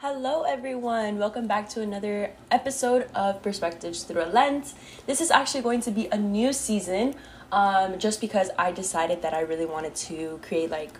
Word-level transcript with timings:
Hello, 0.00 0.42
everyone. 0.42 1.16
Welcome 1.16 1.46
back 1.46 1.70
to 1.70 1.80
another 1.80 2.32
episode 2.50 3.08
of 3.14 3.42
Perspectives 3.42 4.02
Through 4.02 4.24
a 4.24 4.28
Lens. 4.28 4.74
This 5.06 5.22
is 5.22 5.30
actually 5.30 5.62
going 5.62 5.80
to 5.80 5.90
be 5.90 6.06
a 6.12 6.18
new 6.18 6.52
season 6.52 7.14
um, 7.50 7.98
just 7.98 8.20
because 8.20 8.50
I 8.58 8.72
decided 8.72 9.22
that 9.22 9.32
I 9.32 9.40
really 9.40 9.64
wanted 9.64 9.94
to 9.94 10.38
create 10.42 10.68
like 10.68 10.90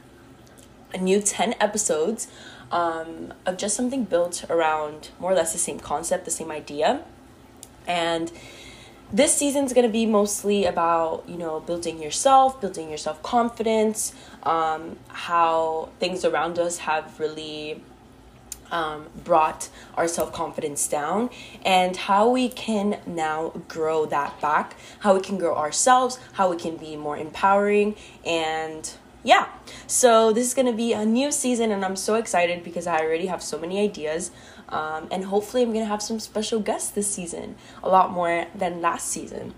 a 0.95 0.97
new 0.97 1.21
10 1.21 1.57
episodes 1.61 2.29
um, 2.73 3.35
of 3.45 3.59
just 3.59 3.77
something 3.77 4.05
built 4.05 4.47
around 4.49 5.11
more 5.21 5.33
or 5.33 5.35
less 5.35 5.53
the 5.53 5.59
same 5.59 5.79
concept, 5.79 6.25
the 6.25 6.31
same 6.31 6.51
idea. 6.51 7.05
And 7.87 8.33
this 9.13 9.37
season's 9.37 9.75
going 9.75 9.87
to 9.87 9.93
be 9.93 10.07
mostly 10.07 10.65
about 10.65 11.23
you 11.29 11.37
know 11.37 11.61
building 11.61 12.03
yourself 12.03 12.61
building 12.61 12.89
your 12.89 12.99
self-confidence 12.99 14.13
um, 14.43 14.97
how 15.07 15.91
things 16.01 16.25
around 16.25 16.59
us 16.59 16.79
have 16.79 17.21
really 17.21 17.81
um, 18.71 19.07
brought 19.25 19.69
our 19.97 20.09
self 20.09 20.33
confidence 20.33 20.87
down, 20.89 21.31
and 21.65 21.97
how 21.97 22.29
we 22.29 22.49
can 22.49 23.01
now 23.07 23.53
grow 23.69 24.07
that 24.07 24.41
back, 24.41 24.77
how 25.01 25.15
we 25.15 25.21
can 25.21 25.39
grow 25.39 25.57
ourselves, 25.57 26.19
how 26.33 26.51
we 26.51 26.57
can 26.57 26.77
be 26.77 26.97
more 26.97 27.17
empowering, 27.17 27.97
and 28.25 28.93
yeah. 29.23 29.49
So, 29.87 30.33
this 30.33 30.47
is 30.47 30.55
gonna 30.55 30.73
be 30.73 30.93
a 30.93 31.05
new 31.05 31.33
season, 31.33 31.73
and 31.73 31.85
I'm 31.85 31.97
so 31.97 32.15
excited 32.15 32.63
because 32.63 32.87
I 32.87 33.01
already 33.01 33.27
have 33.27 33.43
so 33.43 33.59
many 33.59 33.81
ideas. 33.81 34.31
Um, 34.69 35.09
and 35.11 35.25
hopefully, 35.25 35.63
I'm 35.63 35.73
gonna 35.73 35.85
have 35.87 36.03
some 36.03 36.21
special 36.21 36.61
guests 36.61 36.91
this 36.91 37.13
season, 37.13 37.57
a 37.83 37.89
lot 37.89 38.11
more 38.11 38.47
than 38.55 38.81
last 38.81 39.09
season. 39.09 39.55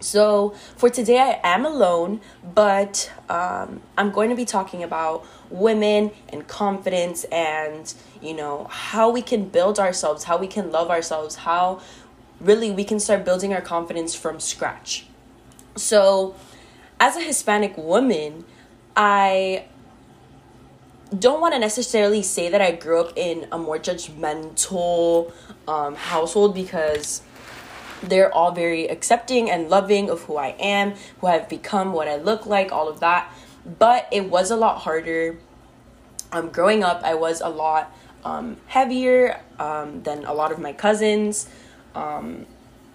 So, 0.00 0.54
for 0.76 0.88
today, 0.88 1.18
I 1.18 1.40
am 1.44 1.66
alone, 1.66 2.22
but 2.42 3.12
um, 3.28 3.82
I'm 3.98 4.10
going 4.10 4.30
to 4.30 4.34
be 4.34 4.46
talking 4.46 4.82
about 4.82 5.26
women 5.50 6.10
and 6.30 6.48
confidence 6.48 7.24
and, 7.24 7.92
you 8.22 8.32
know, 8.32 8.66
how 8.70 9.10
we 9.10 9.20
can 9.20 9.50
build 9.50 9.78
ourselves, 9.78 10.24
how 10.24 10.38
we 10.38 10.46
can 10.46 10.72
love 10.72 10.88
ourselves, 10.90 11.36
how 11.36 11.80
really 12.40 12.70
we 12.70 12.82
can 12.82 12.98
start 12.98 13.26
building 13.26 13.52
our 13.52 13.60
confidence 13.60 14.14
from 14.14 14.40
scratch. 14.40 15.06
So, 15.76 16.34
as 16.98 17.16
a 17.16 17.20
Hispanic 17.20 17.76
woman, 17.76 18.46
I 18.96 19.66
don't 21.16 21.42
want 21.42 21.52
to 21.54 21.58
necessarily 21.58 22.22
say 22.22 22.48
that 22.48 22.62
I 22.62 22.72
grew 22.72 23.00
up 23.00 23.12
in 23.16 23.46
a 23.52 23.58
more 23.58 23.78
judgmental 23.78 25.32
um, 25.68 25.94
household 25.94 26.54
because 26.54 27.22
they're 28.02 28.32
all 28.32 28.52
very 28.52 28.86
accepting 28.86 29.50
and 29.50 29.68
loving 29.68 30.10
of 30.10 30.22
who 30.22 30.36
I 30.36 30.48
am, 30.58 30.94
who 31.20 31.26
I've 31.26 31.48
become, 31.48 31.92
what 31.92 32.08
I 32.08 32.16
look 32.16 32.46
like, 32.46 32.72
all 32.72 32.88
of 32.88 33.00
that. 33.00 33.32
But 33.78 34.08
it 34.10 34.30
was 34.30 34.50
a 34.50 34.56
lot 34.56 34.78
harder. 34.78 35.38
Um, 36.32 36.48
growing 36.48 36.82
up, 36.82 37.02
I 37.04 37.14
was 37.14 37.40
a 37.40 37.48
lot 37.48 37.94
um, 38.24 38.56
heavier 38.66 39.40
um, 39.58 40.02
than 40.02 40.24
a 40.24 40.32
lot 40.32 40.52
of 40.52 40.58
my 40.58 40.72
cousins. 40.72 41.48
Um, 41.94 42.46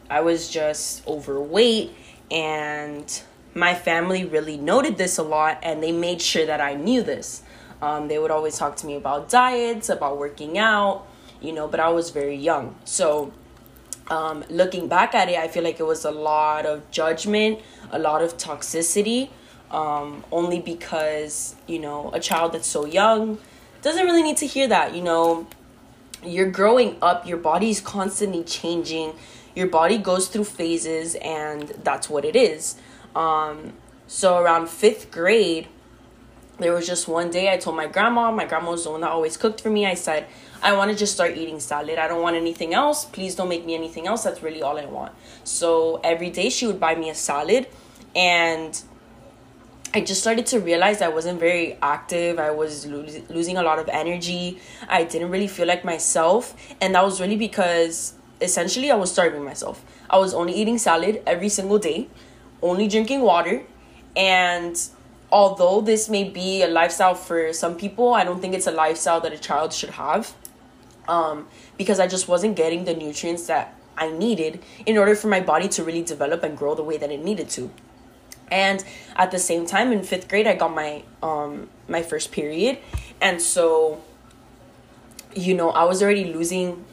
I 0.09 0.22
was 0.22 0.50
just 0.50 1.06
overweight, 1.08 1.92
and 2.31 3.22
my 3.53 3.73
family 3.73 4.26
really 4.26 4.58
noted 4.58 4.98
this 4.98 5.17
a 5.17 5.23
lot, 5.23 5.59
and 5.64 5.81
they 5.81 5.92
made 5.92 6.22
sure 6.22 6.45
that 6.45 6.61
I 6.61 6.76
knew 6.76 7.02
this. 7.02 7.44
Um, 7.81 8.08
they 8.08 8.17
would 8.17 8.31
always 8.31 8.58
talk 8.58 8.76
to 8.78 8.88
me 8.88 8.95
about 8.95 9.30
diets, 9.30 9.89
about 9.89 10.17
working 10.17 10.58
out, 10.58 11.08
you 11.42 11.52
know, 11.53 11.67
but 11.67 11.80
I 11.80 11.89
was 11.89 12.09
very 12.09 12.36
young. 12.36 12.76
So, 12.86 13.33
um, 14.08 14.44
looking 14.50 14.88
back 14.88 15.16
at 15.16 15.30
it, 15.30 15.38
I 15.38 15.48
feel 15.48 15.64
like 15.64 15.80
it 15.80 15.86
was 15.86 16.06
a 16.06 16.11
lot 16.11 16.66
of 16.66 16.89
judgment, 16.92 17.59
a 17.92 18.00
lot 18.00 18.22
of 18.22 18.38
toxicity, 18.38 19.30
um, 19.72 20.23
only 20.31 20.59
because, 20.59 21.56
you 21.67 21.80
know, 21.80 22.11
a 22.14 22.20
child 22.20 22.53
that's 22.53 22.67
so 22.67 22.86
young 22.86 23.39
doesn't 23.81 24.06
really 24.06 24.23
need 24.23 24.38
to 24.38 24.48
hear 24.48 24.67
that. 24.67 24.95
You 24.95 25.02
know, 25.02 25.48
you're 26.23 26.50
growing 26.50 26.98
up, 27.02 27.28
your 27.28 27.38
body's 27.38 27.81
constantly 27.81 28.44
changing, 28.44 29.14
your 29.56 29.67
body 29.67 29.98
goes 29.98 30.28
through 30.28 30.45
phases, 30.45 31.16
and 31.16 31.70
that's 31.83 32.09
what 32.09 32.26
it 32.26 32.36
is. 32.36 32.76
Um, 33.15 33.73
so 34.08 34.38
around 34.38 34.70
fifth 34.70 35.11
grade, 35.11 35.67
there 36.60 36.73
was 36.73 36.88
just 36.88 37.08
one 37.08 37.32
day 37.32 37.52
I 37.52 37.58
told 37.58 37.76
my 37.76 37.88
grandma, 37.88 38.32
my 38.32 38.45
grandma 38.45 38.71
was 38.71 38.86
the 38.86 38.92
one 38.92 39.02
that 39.02 39.10
always 39.10 39.36
cooked 39.36 39.61
for 39.61 39.70
me. 39.70 39.86
I 39.86 39.93
said, 39.93 40.27
I 40.64 40.76
want 40.76 40.89
to 40.92 40.98
just 40.98 41.14
start 41.14 41.36
eating 41.36 41.60
salad. 41.60 41.98
I 41.99 42.08
don't 42.08 42.21
want 42.21 42.36
anything 42.36 42.73
else. 42.73 43.05
Please 43.05 43.36
don't 43.36 43.49
make 43.49 43.66
me 43.66 43.76
anything 43.76 44.08
else. 44.08 44.23
That's 44.23 44.42
really 44.42 44.61
all 44.61 44.80
I 44.80 44.86
want. 44.86 45.14
So 45.44 45.99
every 46.04 46.30
day 46.30 46.49
she 46.49 46.65
would 46.65 46.80
buy 46.80 46.95
me 46.95 47.10
a 47.10 47.15
salad 47.15 47.67
and 48.15 48.82
I 49.94 50.02
just 50.02 50.21
started 50.21 50.45
to 50.48 50.60
realize 50.60 51.02
I 51.02 51.10
wasn't 51.10 51.39
very 51.39 51.77
active. 51.82 52.39
I 52.39 52.52
was 52.52 52.86
lo- 52.86 53.05
losing 53.30 53.58
a 53.58 53.64
lot 53.64 53.80
of 53.80 53.88
energy. 53.89 54.60
I 54.89 55.04
didn't 55.04 55.32
really 55.32 55.48
feel 55.48 55.67
like 55.67 55.86
myself. 55.86 56.55
And 56.82 56.95
that 56.95 57.04
was 57.04 57.20
really 57.21 57.38
because 57.38 58.14
essentially 58.42 58.92
I 58.92 58.95
was 58.95 59.11
starving 59.11 59.44
myself. 59.44 59.83
I 60.10 60.17
was 60.17 60.33
only 60.33 60.54
eating 60.54 60.77
salad 60.77 61.21
every 61.26 61.49
single 61.49 61.80
day, 61.80 62.08
only 62.61 62.88
drinking 62.88 63.21
water. 63.21 63.64
And 64.15 64.76
although 65.35 65.81
this 65.81 66.07
may 66.07 66.23
be 66.23 66.63
a 66.63 66.67
lifestyle 66.67 67.13
for 67.13 67.51
some 67.51 67.75
people, 67.75 68.13
I 68.13 68.23
don't 68.23 68.39
think 68.39 68.53
it's 68.53 68.67
a 68.67 68.71
lifestyle 68.71 69.19
that 69.19 69.33
a 69.33 69.37
child 69.37 69.73
should 69.73 69.89
have. 69.89 70.33
Um, 71.09 71.47
because 71.77 71.99
I 71.99 72.07
just 72.07 72.29
wasn't 72.29 72.55
getting 72.55 72.85
the 72.85 72.95
nutrients 72.95 73.45
that 73.47 73.75
I 73.97 74.09
needed 74.09 74.63
in 74.85 74.97
order 74.97 75.13
for 75.13 75.27
my 75.27 75.41
body 75.41 75.67
to 75.75 75.83
really 75.83 76.03
develop 76.03 76.41
and 76.43 76.57
grow 76.57 76.73
the 76.73 76.83
way 76.83 76.97
that 76.97 77.11
it 77.11 77.21
needed 77.21 77.49
to. 77.49 77.69
And 78.49 78.83
at 79.17 79.31
the 79.31 79.37
same 79.37 79.65
time, 79.65 79.91
in 79.91 80.03
fifth 80.03 80.29
grade, 80.29 80.47
I 80.47 80.55
got 80.55 80.73
my 80.73 81.03
um 81.21 81.69
my 81.89 82.02
first 82.02 82.31
period, 82.31 82.77
and 83.19 83.41
so 83.41 84.02
you 85.35 85.53
know 85.53 85.71
I 85.71 85.83
was 85.83 86.02
already 86.02 86.25
losing 86.33 86.85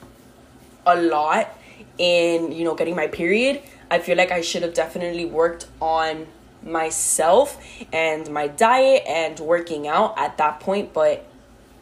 a 0.85 0.97
lot 1.01 1.57
in 1.97 2.53
you 2.53 2.65
know 2.65 2.75
getting 2.75 2.97
my 2.97 3.07
period. 3.07 3.63
I 3.91 3.99
feel 3.99 4.17
like 4.17 4.33
I 4.33 4.41
should 4.41 4.63
have 4.63 4.75
definitely 4.75 5.27
worked 5.27 5.67
on 5.81 6.27
myself 6.65 7.63
and 7.93 8.31
my 8.31 8.49
diet 8.49 9.05
and 9.07 9.39
working 9.41 9.89
out 9.89 10.19
at 10.19 10.39
that 10.39 10.61
point, 10.61 10.93
but 10.93 11.27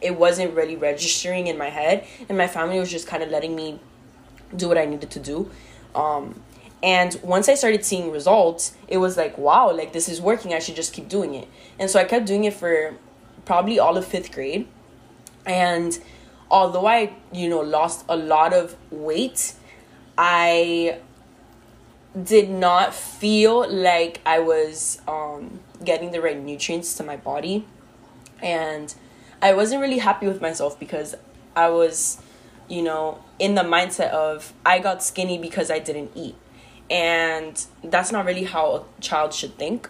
it 0.00 0.16
wasn't 0.16 0.54
really 0.54 0.76
registering 0.76 1.46
in 1.46 1.58
my 1.58 1.68
head, 1.68 2.06
and 2.28 2.38
my 2.38 2.46
family 2.46 2.78
was 2.78 2.90
just 2.90 3.06
kind 3.06 3.22
of 3.22 3.30
letting 3.30 3.54
me 3.54 3.78
do 4.56 4.68
what 4.68 4.78
I 4.78 4.84
needed 4.86 5.10
to 5.10 5.20
do. 5.20 5.50
Um, 5.94 6.42
and 6.82 7.18
once 7.22 7.48
I 7.48 7.54
started 7.54 7.84
seeing 7.84 8.10
results, 8.10 8.74
it 8.88 8.96
was 8.96 9.16
like, 9.16 9.36
wow, 9.36 9.70
like 9.70 9.92
this 9.92 10.08
is 10.08 10.20
working. 10.20 10.54
I 10.54 10.58
should 10.60 10.76
just 10.76 10.92
keep 10.94 11.08
doing 11.08 11.34
it. 11.34 11.46
And 11.78 11.90
so 11.90 12.00
I 12.00 12.04
kept 12.04 12.26
doing 12.26 12.44
it 12.44 12.54
for 12.54 12.94
probably 13.44 13.78
all 13.78 13.96
of 13.98 14.06
fifth 14.06 14.32
grade. 14.32 14.66
And 15.44 15.98
although 16.50 16.86
I, 16.86 17.12
you 17.32 17.48
know, 17.50 17.60
lost 17.60 18.04
a 18.08 18.16
lot 18.16 18.54
of 18.54 18.76
weight, 18.90 19.54
I 20.16 20.98
did 22.22 22.50
not 22.50 22.94
feel 22.94 23.68
like 23.70 24.20
I 24.26 24.40
was 24.40 25.00
um, 25.06 25.60
getting 25.84 26.10
the 26.10 26.20
right 26.20 26.38
nutrients 26.38 26.94
to 26.94 27.04
my 27.04 27.16
body. 27.16 27.66
And 28.42 28.94
I 29.42 29.52
wasn't 29.52 29.80
really 29.80 29.98
happy 29.98 30.26
with 30.26 30.40
myself 30.40 30.78
because 30.78 31.14
I 31.54 31.68
was, 31.68 32.20
you 32.68 32.82
know, 32.82 33.22
in 33.38 33.54
the 33.54 33.62
mindset 33.62 34.10
of 34.10 34.52
I 34.64 34.78
got 34.78 35.02
skinny 35.02 35.38
because 35.38 35.70
I 35.70 35.78
didn't 35.78 36.12
eat. 36.14 36.36
And 36.90 37.64
that's 37.84 38.10
not 38.10 38.26
really 38.26 38.44
how 38.44 38.74
a 38.74 39.00
child 39.00 39.32
should 39.32 39.56
think. 39.56 39.88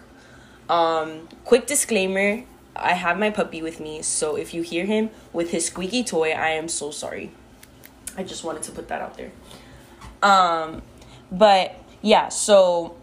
Um, 0.69 1.27
quick 1.43 1.65
disclaimer 1.65 2.43
I 2.75 2.93
have 2.93 3.19
my 3.19 3.29
puppy 3.29 3.61
with 3.61 3.79
me, 3.79 4.01
so 4.01 4.35
if 4.35 4.53
you 4.53 4.61
hear 4.61 4.85
him 4.85 5.09
with 5.33 5.51
his 5.51 5.65
squeaky 5.65 6.03
toy, 6.03 6.31
I 6.31 6.49
am 6.49 6.67
so 6.67 6.91
sorry. 6.91 7.31
I 8.17 8.23
just 8.23 8.43
wanted 8.43 8.63
to 8.63 8.71
put 8.71 8.87
that 8.87 9.01
out 9.01 9.17
there. 9.17 9.31
Um, 10.23 10.81
but 11.31 11.75
yeah, 12.01 12.29
so 12.29 12.95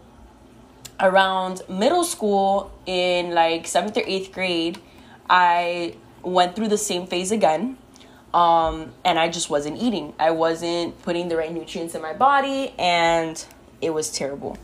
around 0.99 1.61
middle 1.69 2.03
school 2.03 2.71
in 2.85 3.33
like 3.33 3.67
seventh 3.67 3.97
or 3.97 4.03
eighth 4.05 4.31
grade, 4.31 4.79
I 5.29 5.95
went 6.23 6.55
through 6.55 6.67
the 6.67 6.77
same 6.77 7.07
phase 7.07 7.31
again. 7.31 7.77
Um, 8.33 8.91
and 9.03 9.17
I 9.17 9.27
just 9.27 9.49
wasn't 9.49 9.81
eating. 9.81 10.13
I 10.19 10.29
wasn't 10.29 11.01
putting 11.01 11.29
the 11.29 11.35
right 11.35 11.51
nutrients 11.51 11.95
in 11.95 12.01
my 12.03 12.13
body, 12.13 12.75
and 12.77 13.43
it 13.81 13.89
was 13.89 14.11
terrible. 14.11 14.55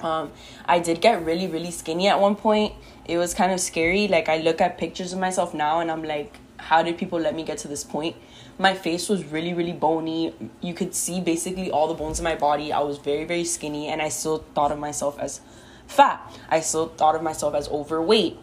Um, 0.00 0.30
I 0.64 0.78
did 0.78 1.00
get 1.00 1.24
really, 1.24 1.48
really 1.48 1.72
skinny 1.72 2.06
at 2.06 2.20
one 2.20 2.36
point. 2.36 2.72
It 3.06 3.18
was 3.18 3.34
kind 3.34 3.50
of 3.50 3.58
scary. 3.58 4.06
Like, 4.06 4.28
I 4.28 4.36
look 4.36 4.60
at 4.60 4.78
pictures 4.78 5.12
of 5.12 5.18
myself 5.18 5.54
now, 5.54 5.80
and 5.80 5.90
I'm 5.90 6.04
like, 6.04 6.38
how 6.64 6.82
did 6.82 6.96
people 6.96 7.20
let 7.20 7.34
me 7.34 7.42
get 7.42 7.58
to 7.58 7.68
this 7.68 7.84
point? 7.84 8.16
My 8.58 8.74
face 8.74 9.08
was 9.08 9.24
really, 9.24 9.52
really 9.52 9.72
bony. 9.72 10.34
You 10.60 10.74
could 10.74 10.94
see 10.94 11.20
basically 11.20 11.70
all 11.70 11.88
the 11.88 11.94
bones 11.94 12.18
in 12.18 12.24
my 12.24 12.36
body. 12.36 12.72
I 12.72 12.80
was 12.80 12.98
very, 12.98 13.24
very 13.24 13.44
skinny, 13.44 13.88
and 13.88 14.00
I 14.00 14.08
still 14.08 14.38
thought 14.54 14.72
of 14.72 14.78
myself 14.78 15.18
as 15.18 15.40
fat. 15.86 16.20
I 16.48 16.60
still 16.60 16.88
thought 16.88 17.14
of 17.14 17.22
myself 17.22 17.54
as 17.54 17.68
overweight. 17.68 18.38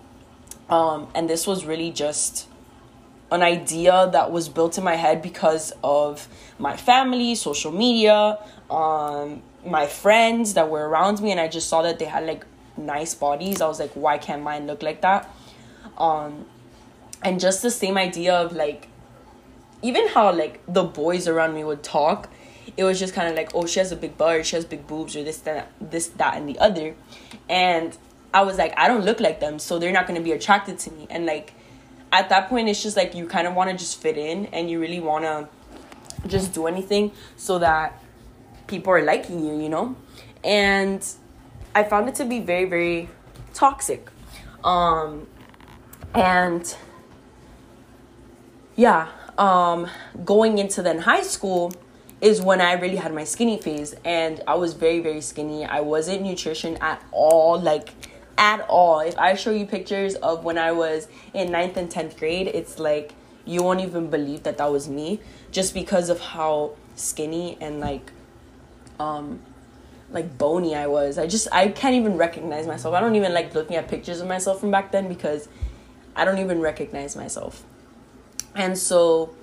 Um, 0.69 1.07
and 1.15 1.29
this 1.29 1.47
was 1.47 1.65
really 1.65 1.91
just 1.91 2.47
an 3.31 3.41
idea 3.41 4.09
that 4.11 4.31
was 4.31 4.49
built 4.49 4.77
in 4.77 4.83
my 4.83 4.95
head 4.95 5.21
because 5.21 5.73
of 5.83 6.27
my 6.59 6.77
family, 6.77 7.33
social 7.33 7.71
media, 7.71 8.37
um, 8.69 9.41
my 9.65 9.87
friends 9.87 10.53
that 10.53 10.69
were 10.69 10.87
around 10.87 11.21
me, 11.21 11.31
and 11.31 11.39
I 11.39 11.47
just 11.47 11.67
saw 11.67 11.81
that 11.81 11.97
they 11.97 12.05
had 12.05 12.25
like 12.25 12.45
nice 12.77 13.15
bodies. 13.15 13.61
I 13.61 13.67
was 13.67 13.79
like, 13.79 13.91
why 13.93 14.17
can't 14.17 14.43
mine 14.43 14.67
look 14.67 14.83
like 14.83 15.01
that? 15.01 15.33
Um, 15.97 16.45
and 17.23 17.39
just 17.39 17.61
the 17.61 17.71
same 17.71 17.97
idea 17.97 18.33
of 18.33 18.53
like 18.53 18.87
even 19.81 20.07
how 20.07 20.31
like 20.33 20.61
the 20.67 20.83
boys 20.83 21.27
around 21.27 21.53
me 21.53 21.63
would 21.63 21.83
talk, 21.83 22.29
it 22.77 22.83
was 22.83 22.99
just 22.99 23.13
kind 23.13 23.27
of 23.27 23.35
like, 23.35 23.53
oh, 23.55 23.65
she 23.65 23.79
has 23.79 23.91
a 23.91 23.95
big 23.95 24.17
butt, 24.17 24.45
she 24.45 24.55
has 24.55 24.65
big 24.65 24.85
boobs, 24.87 25.15
or 25.15 25.23
this, 25.23 25.39
that, 25.39 25.71
this, 25.81 26.07
that, 26.09 26.37
and 26.37 26.47
the 26.47 26.57
other, 26.59 26.95
and 27.49 27.97
I 28.33 28.43
was 28.43 28.57
like, 28.57 28.73
I 28.77 28.87
don't 28.87 29.03
look 29.03 29.19
like 29.19 29.39
them, 29.39 29.59
so 29.59 29.79
they're 29.79 29.91
not 29.91 30.07
gonna 30.07 30.21
be 30.21 30.31
attracted 30.31 30.79
to 30.79 30.91
me, 30.91 31.07
and 31.09 31.25
like 31.25 31.53
at 32.11 32.29
that 32.29 32.49
point, 32.49 32.69
it's 32.69 32.83
just 32.83 32.97
like 32.97 33.15
you 33.15 33.25
kind 33.25 33.47
of 33.47 33.55
want 33.55 33.69
to 33.71 33.77
just 33.77 34.01
fit 34.01 34.17
in, 34.17 34.45
and 34.47 34.69
you 34.69 34.79
really 34.79 34.99
want 34.99 35.25
to 35.25 35.49
just 36.27 36.53
do 36.53 36.67
anything 36.67 37.11
so 37.35 37.57
that 37.59 38.01
people 38.67 38.93
are 38.93 39.01
liking 39.01 39.43
you, 39.43 39.59
you 39.59 39.69
know, 39.69 39.95
and 40.43 41.05
I 41.73 41.83
found 41.83 42.07
it 42.09 42.15
to 42.15 42.25
be 42.25 42.39
very, 42.39 42.65
very 42.65 43.09
toxic, 43.53 44.09
um, 44.63 45.27
and 46.13 46.75
yeah, 48.81 49.09
um, 49.37 49.87
going 50.25 50.57
into 50.57 50.81
then 50.81 50.97
high 50.97 51.21
school 51.21 51.71
is 52.19 52.41
when 52.41 52.61
I 52.61 52.73
really 52.73 52.95
had 52.95 53.13
my 53.13 53.23
skinny 53.25 53.61
phase, 53.61 53.93
and 54.03 54.41
I 54.47 54.55
was 54.55 54.73
very, 54.73 54.99
very 55.01 55.21
skinny. 55.21 55.65
I 55.65 55.81
wasn't 55.81 56.23
nutrition 56.23 56.77
at 56.77 56.99
all, 57.11 57.61
like 57.61 57.89
at 58.39 58.61
all. 58.61 59.01
If 59.01 59.19
I 59.19 59.35
show 59.35 59.51
you 59.51 59.67
pictures 59.67 60.15
of 60.15 60.43
when 60.43 60.57
I 60.57 60.71
was 60.71 61.07
in 61.31 61.51
ninth 61.51 61.77
and 61.77 61.91
tenth 61.91 62.17
grade, 62.17 62.47
it's 62.47 62.79
like 62.79 63.13
you 63.45 63.61
won't 63.61 63.81
even 63.81 64.09
believe 64.09 64.41
that 64.43 64.57
that 64.57 64.71
was 64.71 64.89
me, 64.89 65.19
just 65.51 65.75
because 65.75 66.09
of 66.09 66.19
how 66.19 66.71
skinny 66.95 67.59
and 67.61 67.79
like, 67.79 68.11
um, 68.99 69.41
like 70.09 70.39
bony 70.39 70.73
I 70.73 70.87
was. 70.87 71.19
I 71.19 71.27
just 71.27 71.47
I 71.51 71.67
can't 71.67 71.93
even 71.93 72.17
recognize 72.17 72.65
myself. 72.65 72.95
I 72.95 72.99
don't 72.99 73.15
even 73.15 73.31
like 73.31 73.53
looking 73.53 73.75
at 73.75 73.87
pictures 73.87 74.21
of 74.21 74.27
myself 74.27 74.59
from 74.59 74.71
back 74.71 74.91
then 74.91 75.07
because 75.07 75.47
I 76.15 76.25
don't 76.25 76.39
even 76.39 76.61
recognize 76.61 77.15
myself. 77.15 77.63
And 78.55 78.77
so 78.77 79.33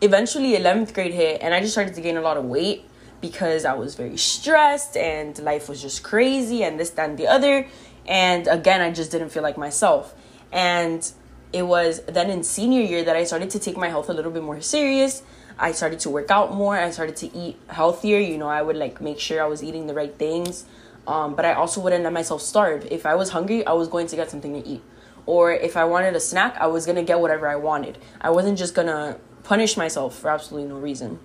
eventually 0.00 0.52
11th 0.52 0.92
grade 0.94 1.14
hit 1.14 1.40
and 1.42 1.54
I 1.54 1.60
just 1.60 1.72
started 1.72 1.94
to 1.94 2.00
gain 2.00 2.16
a 2.16 2.20
lot 2.20 2.36
of 2.36 2.44
weight 2.44 2.88
because 3.20 3.64
I 3.64 3.74
was 3.74 3.94
very 3.94 4.16
stressed 4.16 4.96
and 4.96 5.38
life 5.38 5.68
was 5.68 5.80
just 5.80 6.02
crazy 6.02 6.62
and 6.62 6.78
this, 6.78 6.90
that, 6.90 7.08
and 7.08 7.18
the 7.18 7.26
other. 7.26 7.66
And 8.06 8.46
again, 8.46 8.80
I 8.82 8.92
just 8.92 9.10
didn't 9.10 9.30
feel 9.30 9.42
like 9.42 9.56
myself. 9.56 10.14
And 10.52 11.10
it 11.52 11.62
was 11.62 12.02
then 12.06 12.30
in 12.30 12.42
senior 12.44 12.82
year 12.82 13.02
that 13.04 13.16
I 13.16 13.24
started 13.24 13.50
to 13.50 13.58
take 13.58 13.76
my 13.76 13.88
health 13.88 14.10
a 14.10 14.12
little 14.12 14.30
bit 14.30 14.42
more 14.42 14.60
serious. 14.60 15.22
I 15.58 15.72
started 15.72 16.00
to 16.00 16.10
work 16.10 16.30
out 16.30 16.52
more. 16.52 16.76
I 16.76 16.90
started 16.90 17.16
to 17.16 17.34
eat 17.36 17.56
healthier. 17.68 18.18
You 18.18 18.38
know, 18.38 18.48
I 18.48 18.60
would 18.60 18.76
like 18.76 19.00
make 19.00 19.20
sure 19.20 19.42
I 19.42 19.46
was 19.46 19.62
eating 19.62 19.86
the 19.86 19.94
right 19.94 20.14
things. 20.14 20.64
Um, 21.06 21.34
but 21.34 21.44
I 21.44 21.52
also 21.52 21.80
wouldn't 21.80 22.02
let 22.02 22.12
myself 22.12 22.42
starve. 22.42 22.86
If 22.90 23.06
I 23.06 23.14
was 23.14 23.30
hungry, 23.30 23.64
I 23.66 23.72
was 23.72 23.88
going 23.88 24.06
to 24.08 24.16
get 24.16 24.30
something 24.30 24.60
to 24.60 24.68
eat. 24.68 24.82
Or 25.26 25.52
if 25.52 25.76
I 25.76 25.84
wanted 25.84 26.14
a 26.14 26.20
snack, 26.20 26.56
I 26.58 26.66
was 26.66 26.84
to 26.96 27.02
get 27.02 27.20
whatever 27.20 27.48
I 27.48 27.56
wanted. 27.56 27.98
I 28.20 28.30
wasn't 28.30 28.58
just 28.58 28.74
to 28.86 29.18
punish 29.42 29.76
myself 29.76 30.18
for 30.18 30.30
absolutely 30.30 30.68
no 30.68 30.76
reason. 30.76 31.18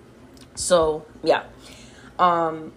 So, 0.54 1.04
yeah. 1.22 1.44
Um, 2.18 2.72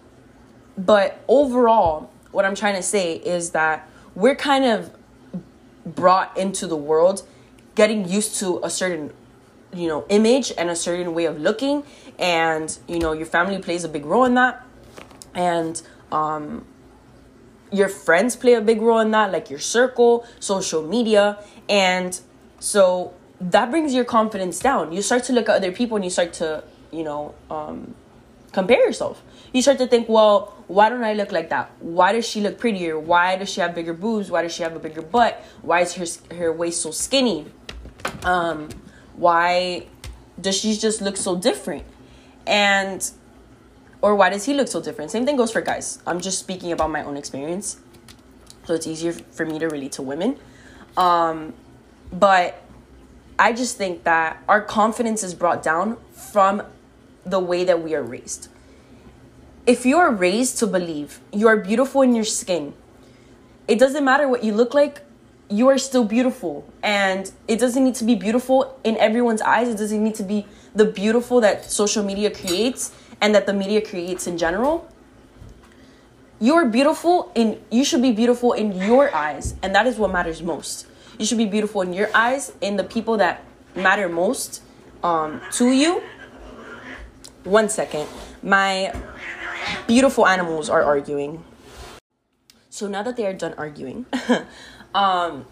but 0.76 1.22
overall, 1.28 2.10
what 2.30 2.44
I'm 2.44 2.54
trying 2.54 2.74
to 2.76 2.82
say 2.82 3.14
is 3.14 3.50
that 3.50 3.88
we're 4.14 4.36
kind 4.36 4.64
of 4.64 4.90
brought 5.86 6.36
into 6.36 6.66
the 6.66 6.76
world 6.76 7.26
getting 7.74 8.08
used 8.08 8.36
to 8.36 8.60
a 8.62 8.70
certain 8.70 9.12
you 9.72 9.88
know 9.88 10.04
image 10.08 10.52
and 10.56 10.70
a 10.70 10.76
certain 10.76 11.14
way 11.14 11.24
of 11.24 11.38
looking 11.40 11.82
and 12.18 12.78
you 12.88 12.98
know 12.98 13.12
your 13.12 13.26
family 13.26 13.58
plays 13.58 13.84
a 13.84 13.88
big 13.88 14.06
role 14.06 14.24
in 14.24 14.34
that 14.34 14.64
and 15.34 15.82
um 16.12 16.64
your 17.74 17.88
friends 17.88 18.36
play 18.36 18.54
a 18.54 18.60
big 18.60 18.80
role 18.80 19.00
in 19.00 19.10
that 19.10 19.32
like 19.32 19.50
your 19.50 19.58
circle 19.58 20.26
social 20.40 20.82
media 20.82 21.38
and 21.68 22.20
so 22.60 23.12
that 23.40 23.70
brings 23.70 23.92
your 23.92 24.04
confidence 24.04 24.58
down 24.58 24.92
you 24.92 25.02
start 25.02 25.24
to 25.24 25.32
look 25.32 25.48
at 25.48 25.56
other 25.56 25.72
people 25.72 25.96
and 25.96 26.04
you 26.04 26.10
start 26.10 26.32
to 26.32 26.62
you 26.92 27.02
know 27.02 27.34
um 27.50 27.94
compare 28.54 28.86
yourself. 28.86 29.22
You 29.52 29.60
start 29.60 29.78
to 29.78 29.86
think, 29.86 30.08
well, 30.08 30.54
why 30.68 30.88
don't 30.88 31.04
I 31.04 31.12
look 31.12 31.32
like 31.32 31.50
that? 31.50 31.70
Why 31.80 32.12
does 32.12 32.26
she 32.26 32.40
look 32.40 32.58
prettier? 32.58 32.98
Why 32.98 33.36
does 33.36 33.50
she 33.50 33.60
have 33.60 33.74
bigger 33.74 33.92
boobs? 33.92 34.30
Why 34.30 34.42
does 34.42 34.54
she 34.54 34.62
have 34.62 34.74
a 34.74 34.78
bigger 34.78 35.02
butt? 35.02 35.44
Why 35.60 35.80
is 35.80 35.94
her 35.94 36.06
her 36.34 36.52
waist 36.52 36.80
so 36.80 36.90
skinny? 36.90 37.46
Um, 38.22 38.70
why 39.16 39.88
does 40.40 40.56
she 40.56 40.76
just 40.76 41.02
look 41.02 41.16
so 41.16 41.36
different? 41.36 41.84
And 42.46 43.10
or 44.04 44.14
why 44.14 44.28
does 44.28 44.44
he 44.44 44.52
look 44.52 44.68
so 44.68 44.82
different? 44.82 45.10
Same 45.10 45.24
thing 45.24 45.34
goes 45.34 45.50
for 45.50 45.62
guys. 45.62 45.98
I'm 46.06 46.20
just 46.20 46.38
speaking 46.38 46.72
about 46.72 46.90
my 46.90 47.02
own 47.02 47.16
experience. 47.16 47.78
So 48.66 48.74
it's 48.74 48.86
easier 48.86 49.12
for 49.14 49.46
me 49.46 49.58
to 49.58 49.66
relate 49.66 49.92
to 49.92 50.02
women. 50.02 50.38
Um, 50.94 51.54
but 52.12 52.62
I 53.38 53.54
just 53.54 53.78
think 53.78 54.04
that 54.04 54.42
our 54.46 54.60
confidence 54.60 55.22
is 55.22 55.32
brought 55.32 55.62
down 55.62 55.96
from 56.12 56.62
the 57.24 57.40
way 57.40 57.64
that 57.64 57.82
we 57.82 57.94
are 57.94 58.02
raised. 58.02 58.48
If 59.66 59.86
you 59.86 59.96
are 59.96 60.10
raised 60.10 60.58
to 60.58 60.66
believe 60.66 61.20
you 61.32 61.48
are 61.48 61.56
beautiful 61.56 62.02
in 62.02 62.14
your 62.14 62.26
skin, 62.26 62.74
it 63.66 63.78
doesn't 63.78 64.04
matter 64.04 64.28
what 64.28 64.44
you 64.44 64.52
look 64.52 64.74
like, 64.74 65.00
you 65.48 65.68
are 65.68 65.78
still 65.78 66.04
beautiful. 66.04 66.70
And 66.82 67.32
it 67.48 67.58
doesn't 67.58 67.82
need 67.82 67.94
to 67.94 68.04
be 68.04 68.16
beautiful 68.16 68.78
in 68.84 68.98
everyone's 68.98 69.40
eyes. 69.40 69.68
It 69.68 69.78
doesn't 69.78 70.04
need 70.04 70.16
to 70.16 70.24
be 70.24 70.46
the 70.74 70.84
beautiful 70.84 71.40
that 71.40 71.64
social 71.64 72.04
media 72.04 72.30
creates 72.30 72.92
and 73.20 73.34
that 73.34 73.46
the 73.46 73.52
media 73.52 73.80
creates 73.80 74.26
in 74.26 74.38
general. 74.38 74.88
You 76.40 76.54
are 76.54 76.66
beautiful 76.66 77.30
in 77.34 77.60
you 77.70 77.84
should 77.84 78.02
be 78.02 78.12
beautiful 78.12 78.52
in 78.52 78.72
your 78.72 79.14
eyes, 79.14 79.54
and 79.62 79.74
that 79.74 79.86
is 79.86 79.98
what 79.98 80.12
matters 80.12 80.42
most. 80.42 80.86
You 81.18 81.26
should 81.26 81.38
be 81.38 81.46
beautiful 81.46 81.82
in 81.82 81.92
your 81.92 82.10
eyes, 82.14 82.52
in 82.60 82.76
the 82.76 82.84
people 82.84 83.16
that 83.18 83.44
matter 83.74 84.08
most 84.08 84.62
um, 85.02 85.40
to 85.52 85.70
you, 85.70 86.02
one 87.44 87.68
second. 87.68 88.08
My 88.42 88.92
beautiful 89.86 90.26
animals 90.26 90.68
are 90.68 90.82
arguing. 90.82 91.44
So 92.70 92.88
now 92.88 93.02
that 93.02 93.16
they 93.16 93.26
are 93.26 93.32
done 93.32 93.54
arguing, 93.56 94.06
um, 94.94 95.46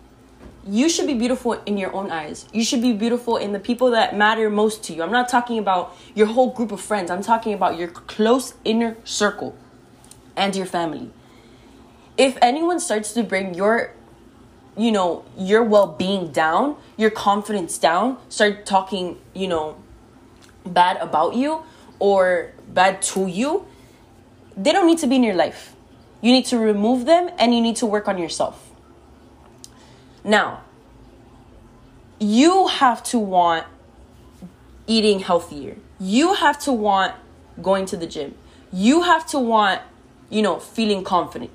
you 0.64 0.88
should 0.88 1.06
be 1.06 1.14
beautiful 1.14 1.54
in 1.66 1.76
your 1.76 1.94
own 1.94 2.10
eyes. 2.10 2.46
You 2.52 2.64
should 2.64 2.82
be 2.82 2.92
beautiful 2.92 3.36
in 3.36 3.52
the 3.52 3.58
people 3.58 3.90
that 3.90 4.16
matter 4.16 4.48
most 4.48 4.84
to 4.84 4.92
you. 4.92 5.02
I'm 5.02 5.12
not 5.12 5.28
talking 5.28 5.58
about 5.58 5.96
your 6.14 6.26
whole 6.26 6.52
group 6.52 6.72
of 6.72 6.80
friends. 6.80 7.10
I'm 7.10 7.22
talking 7.22 7.52
about 7.52 7.78
your 7.78 7.88
close 7.88 8.54
inner 8.64 8.96
circle 9.04 9.56
and 10.36 10.54
your 10.54 10.66
family. 10.66 11.10
If 12.16 12.38
anyone 12.40 12.78
starts 12.78 13.12
to 13.14 13.22
bring 13.22 13.54
your 13.54 13.92
you 14.76 14.90
know, 14.90 15.24
your 15.36 15.62
well-being 15.62 16.32
down, 16.32 16.76
your 16.96 17.10
confidence 17.10 17.76
down, 17.76 18.16
start 18.28 18.64
talking, 18.64 19.18
you 19.34 19.46
know, 19.46 19.76
bad 20.64 20.96
about 20.96 21.34
you, 21.34 21.62
or 21.98 22.52
bad 22.68 23.02
to 23.02 23.26
you, 23.26 23.66
they 24.56 24.72
don't 24.72 24.86
need 24.86 24.98
to 24.98 25.06
be 25.06 25.16
in 25.16 25.22
your 25.22 25.34
life. 25.34 25.74
You 26.20 26.32
need 26.32 26.46
to 26.46 26.58
remove 26.58 27.04
them 27.04 27.30
and 27.38 27.54
you 27.54 27.60
need 27.60 27.76
to 27.76 27.86
work 27.86 28.08
on 28.08 28.18
yourself. 28.18 28.71
Now, 30.24 30.62
you 32.18 32.68
have 32.68 33.02
to 33.04 33.18
want 33.18 33.66
eating 34.86 35.20
healthier. 35.20 35.76
You 35.98 36.34
have 36.34 36.58
to 36.60 36.72
want 36.72 37.14
going 37.60 37.86
to 37.86 37.96
the 37.96 38.06
gym. 38.06 38.34
You 38.72 39.02
have 39.02 39.26
to 39.28 39.38
want, 39.38 39.82
you 40.30 40.42
know, 40.42 40.58
feeling 40.58 41.04
confident. 41.04 41.50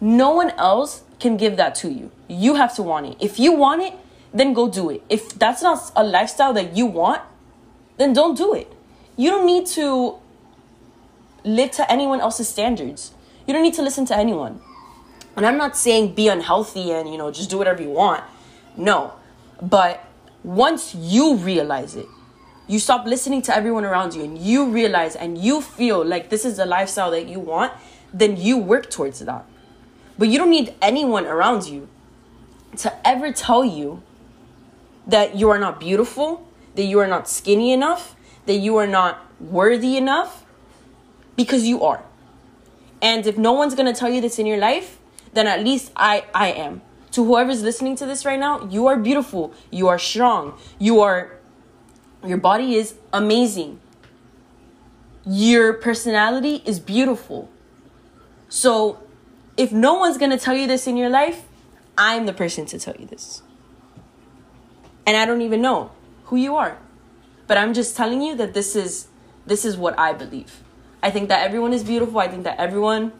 No 0.00 0.30
one 0.30 0.50
else 0.52 1.02
can 1.18 1.36
give 1.36 1.56
that 1.56 1.74
to 1.76 1.90
you. 1.90 2.10
You 2.28 2.54
have 2.54 2.74
to 2.76 2.82
want 2.82 3.06
it. 3.06 3.16
If 3.20 3.38
you 3.38 3.52
want 3.52 3.82
it, 3.82 3.94
then 4.32 4.52
go 4.52 4.68
do 4.68 4.90
it. 4.90 5.02
If 5.08 5.30
that's 5.30 5.62
not 5.62 5.92
a 5.94 6.04
lifestyle 6.04 6.52
that 6.54 6.76
you 6.76 6.86
want, 6.86 7.22
then 7.96 8.12
don't 8.12 8.36
do 8.36 8.54
it 8.54 8.74
you 9.16 9.30
don't 9.30 9.46
need 9.46 9.66
to 9.66 10.16
live 11.44 11.70
to 11.72 11.92
anyone 11.92 12.20
else's 12.20 12.48
standards. 12.48 13.12
You 13.46 13.52
don't 13.52 13.62
need 13.62 13.74
to 13.74 13.82
listen 13.82 14.04
to 14.06 14.16
anyone. 14.16 14.60
And 15.36 15.44
I'm 15.44 15.56
not 15.56 15.76
saying 15.76 16.14
be 16.14 16.28
unhealthy 16.28 16.92
and, 16.92 17.10
you 17.10 17.18
know, 17.18 17.30
just 17.30 17.50
do 17.50 17.58
whatever 17.58 17.82
you 17.82 17.90
want. 17.90 18.22
No. 18.76 19.14
But 19.60 20.04
once 20.42 20.94
you 20.94 21.36
realize 21.36 21.96
it, 21.96 22.06
you 22.66 22.78
stop 22.78 23.06
listening 23.06 23.42
to 23.42 23.54
everyone 23.54 23.84
around 23.84 24.14
you 24.14 24.24
and 24.24 24.38
you 24.38 24.70
realize 24.70 25.16
and 25.16 25.36
you 25.36 25.60
feel 25.60 26.04
like 26.04 26.30
this 26.30 26.44
is 26.44 26.56
the 26.56 26.66
lifestyle 26.66 27.10
that 27.10 27.28
you 27.28 27.38
want, 27.38 27.72
then 28.12 28.36
you 28.36 28.56
work 28.56 28.90
towards 28.90 29.20
that. 29.20 29.44
But 30.18 30.28
you 30.28 30.38
don't 30.38 30.50
need 30.50 30.74
anyone 30.80 31.26
around 31.26 31.66
you 31.66 31.88
to 32.78 33.06
ever 33.06 33.32
tell 33.32 33.64
you 33.64 34.02
that 35.06 35.36
you 35.36 35.50
are 35.50 35.58
not 35.58 35.80
beautiful, 35.80 36.48
that 36.76 36.84
you 36.84 36.98
are 37.00 37.06
not 37.06 37.28
skinny 37.28 37.72
enough, 37.72 38.16
that 38.46 38.54
you 38.54 38.76
are 38.76 38.86
not 38.86 39.20
worthy 39.40 39.96
enough 39.96 40.44
because 41.36 41.66
you 41.66 41.82
are. 41.82 42.02
And 43.02 43.26
if 43.26 43.36
no 43.36 43.52
one's 43.52 43.74
to 43.74 43.92
tell 43.92 44.08
you 44.08 44.20
this 44.20 44.38
in 44.38 44.46
your 44.46 44.56
life, 44.56 44.98
then 45.34 45.46
at 45.46 45.62
least 45.62 45.92
I 45.96 46.24
I 46.34 46.48
am. 46.52 46.82
To 47.12 47.24
whoever's 47.24 47.62
listening 47.62 47.94
to 47.96 48.06
this 48.06 48.24
right 48.24 48.40
now, 48.40 48.66
you 48.68 48.86
are 48.88 48.96
beautiful. 48.96 49.54
You 49.70 49.88
are 49.88 49.98
strong. 49.98 50.58
You 50.78 51.00
are 51.00 51.38
your 52.24 52.38
body 52.38 52.74
is 52.74 52.94
amazing. 53.12 53.80
Your 55.26 55.74
personality 55.74 56.62
is 56.64 56.80
beautiful. 56.80 57.50
So, 58.48 59.02
if 59.56 59.72
no 59.72 59.94
one's 59.94 60.18
to 60.18 60.38
tell 60.38 60.54
you 60.54 60.66
this 60.66 60.86
in 60.86 60.96
your 60.96 61.08
life, 61.08 61.42
I'm 61.96 62.26
the 62.26 62.32
person 62.32 62.66
to 62.66 62.78
tell 62.78 62.94
you 62.98 63.06
this. 63.06 63.42
And 65.06 65.16
I 65.16 65.26
don't 65.26 65.42
even 65.42 65.60
know 65.60 65.90
who 66.24 66.36
you 66.36 66.56
are. 66.56 66.78
but 67.46 67.58
I'm 67.58 67.74
just 67.74 67.96
telling 67.96 68.22
you 68.22 68.34
that 68.36 68.54
this 68.54 68.74
is 68.74 69.08
this 69.46 69.64
is 69.64 69.76
what 69.76 69.98
I 69.98 70.12
believe. 70.12 70.62
I 71.02 71.10
think 71.10 71.28
that 71.28 71.44
everyone 71.44 71.74
is 71.74 71.84
beautiful. 71.84 72.18
I 72.18 72.28
think 72.28 72.44
that 72.44 72.58
everyone, 72.58 73.12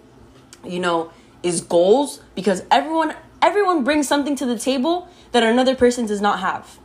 you 0.64 0.80
know, 0.80 1.12
is 1.44 1.60
goals 1.60 2.20
because 2.34 2.64
everyone 2.70 3.14
everyone 3.42 3.84
brings 3.84 4.08
something 4.08 4.34
to 4.34 4.46
the 4.46 4.58
table 4.58 5.06
that 5.32 5.42
another 5.42 5.76
person 5.76 6.06
does 6.06 6.20
not 6.20 6.40
have. 6.40 6.78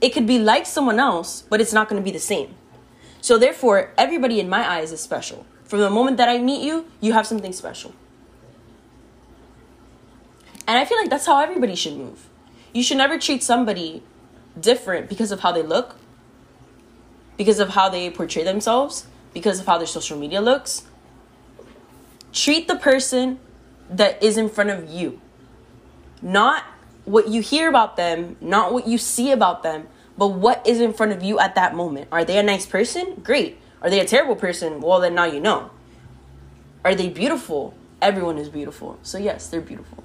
It 0.00 0.10
could 0.10 0.26
be 0.26 0.38
like 0.38 0.64
someone 0.64 1.00
else, 1.00 1.42
but 1.42 1.60
it's 1.60 1.72
not 1.72 1.88
going 1.88 2.00
to 2.00 2.04
be 2.04 2.12
the 2.12 2.20
same. 2.20 2.54
So 3.20 3.36
therefore, 3.36 3.92
everybody 3.98 4.40
in 4.40 4.48
my 4.48 4.66
eyes 4.66 4.92
is 4.92 5.00
special. 5.00 5.44
From 5.64 5.80
the 5.80 5.90
moment 5.90 6.16
that 6.16 6.28
I 6.28 6.38
meet 6.38 6.62
you, 6.62 6.86
you 7.00 7.12
have 7.12 7.26
something 7.26 7.52
special. 7.52 7.92
And 10.66 10.78
I 10.78 10.84
feel 10.84 10.98
like 10.98 11.10
that's 11.10 11.26
how 11.26 11.40
everybody 11.40 11.74
should 11.74 11.96
move. 11.96 12.28
You 12.72 12.82
should 12.84 12.96
never 12.96 13.18
treat 13.18 13.42
somebody 13.42 14.02
different 14.58 15.08
because 15.08 15.32
of 15.32 15.40
how 15.40 15.50
they 15.50 15.62
look, 15.62 15.96
because 17.36 17.58
of 17.58 17.70
how 17.70 17.88
they 17.88 18.08
portray 18.10 18.44
themselves, 18.44 19.06
because 19.34 19.58
of 19.58 19.66
how 19.66 19.78
their 19.78 19.86
social 19.86 20.16
media 20.16 20.40
looks. 20.40 20.84
Treat 22.32 22.68
the 22.68 22.76
person 22.76 23.40
that 23.90 24.22
is 24.22 24.36
in 24.36 24.48
front 24.48 24.70
of 24.70 24.88
you. 24.88 25.20
Not 26.22 26.64
what 27.04 27.28
you 27.28 27.42
hear 27.42 27.68
about 27.68 27.96
them, 27.96 28.36
not 28.40 28.72
what 28.72 28.86
you 28.86 28.98
see 28.98 29.32
about 29.32 29.62
them, 29.62 29.88
but 30.16 30.28
what 30.28 30.66
is 30.66 30.80
in 30.80 30.92
front 30.92 31.12
of 31.12 31.22
you 31.22 31.38
at 31.38 31.54
that 31.54 31.74
moment. 31.74 32.08
Are 32.12 32.24
they 32.24 32.38
a 32.38 32.42
nice 32.42 32.66
person? 32.66 33.20
Great. 33.22 33.58
Are 33.82 33.90
they 33.90 34.00
a 34.00 34.04
terrible 34.04 34.36
person? 34.36 34.80
Well, 34.80 35.00
then 35.00 35.14
now 35.14 35.24
you 35.24 35.40
know. 35.40 35.70
Are 36.84 36.94
they 36.94 37.08
beautiful? 37.08 37.74
Everyone 38.00 38.38
is 38.38 38.48
beautiful. 38.48 38.98
So, 39.02 39.18
yes, 39.18 39.48
they're 39.48 39.60
beautiful. 39.60 40.04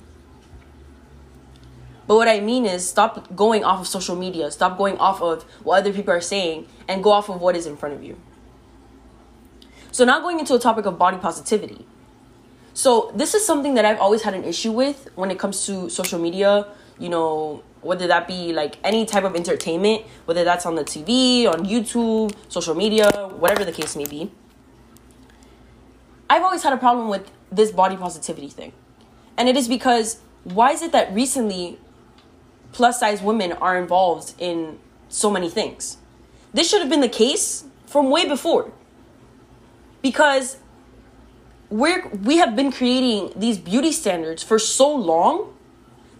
But 2.07 2.15
what 2.15 2.27
I 2.27 2.39
mean 2.39 2.65
is, 2.65 2.87
stop 2.87 3.35
going 3.35 3.63
off 3.63 3.81
of 3.81 3.87
social 3.87 4.15
media, 4.15 4.51
stop 4.51 4.77
going 4.77 4.97
off 4.97 5.21
of 5.21 5.43
what 5.63 5.79
other 5.79 5.91
people 5.91 6.13
are 6.13 6.21
saying, 6.21 6.67
and 6.87 7.03
go 7.03 7.11
off 7.11 7.29
of 7.29 7.41
what 7.41 7.55
is 7.55 7.65
in 7.65 7.77
front 7.77 7.95
of 7.95 8.03
you. 8.03 8.17
So, 9.91 10.05
now 10.05 10.19
going 10.19 10.39
into 10.39 10.53
a 10.55 10.59
topic 10.59 10.85
of 10.85 10.97
body 10.97 11.17
positivity. 11.17 11.85
So, 12.75 13.11
this 13.15 13.33
is 13.33 13.45
something 13.45 13.73
that 13.75 13.85
I've 13.85 13.99
always 13.99 14.21
had 14.21 14.33
an 14.33 14.43
issue 14.43 14.71
with 14.71 15.09
when 15.15 15.31
it 15.31 15.39
comes 15.39 15.65
to 15.65 15.89
social 15.89 16.19
media, 16.19 16.67
you 16.99 17.09
know, 17.09 17.63
whether 17.81 18.05
that 18.05 18.27
be 18.27 18.51
like 18.51 18.75
any 18.83 19.05
type 19.05 19.23
of 19.23 19.33
entertainment, 19.33 20.03
whether 20.25 20.43
that's 20.43 20.65
on 20.65 20.75
the 20.75 20.83
TV, 20.83 21.47
on 21.47 21.65
YouTube, 21.65 22.35
social 22.49 22.75
media, 22.75 23.09
whatever 23.39 23.65
the 23.65 23.71
case 23.71 23.95
may 23.95 24.05
be. 24.05 24.29
I've 26.29 26.43
always 26.43 26.63
had 26.63 26.73
a 26.73 26.77
problem 26.77 27.07
with 27.07 27.31
this 27.51 27.71
body 27.71 27.95
positivity 27.95 28.49
thing. 28.49 28.73
And 29.37 29.47
it 29.47 29.55
is 29.55 29.67
because 29.67 30.19
why 30.43 30.71
is 30.71 30.81
it 30.81 30.91
that 30.91 31.13
recently 31.13 31.79
plus 32.75 32.99
size 32.99 33.21
women 33.21 33.53
are 33.53 33.77
involved 33.77 34.33
in 34.37 34.77
so 35.07 35.31
many 35.31 35.49
things. 35.49 35.97
This 36.53 36.69
should 36.69 36.81
have 36.81 36.89
been 36.89 36.99
the 36.99 37.07
case 37.07 37.63
from 37.85 38.09
way 38.09 38.27
before. 38.27 38.69
Because 40.01 40.57
we're 41.75 42.07
we 42.23 42.37
have 42.37 42.55
been 42.55 42.71
creating 42.71 43.33
these 43.35 43.57
beauty 43.57 43.91
standards 43.91 44.41
for 44.41 44.57
so 44.57 44.93
long 44.93 45.53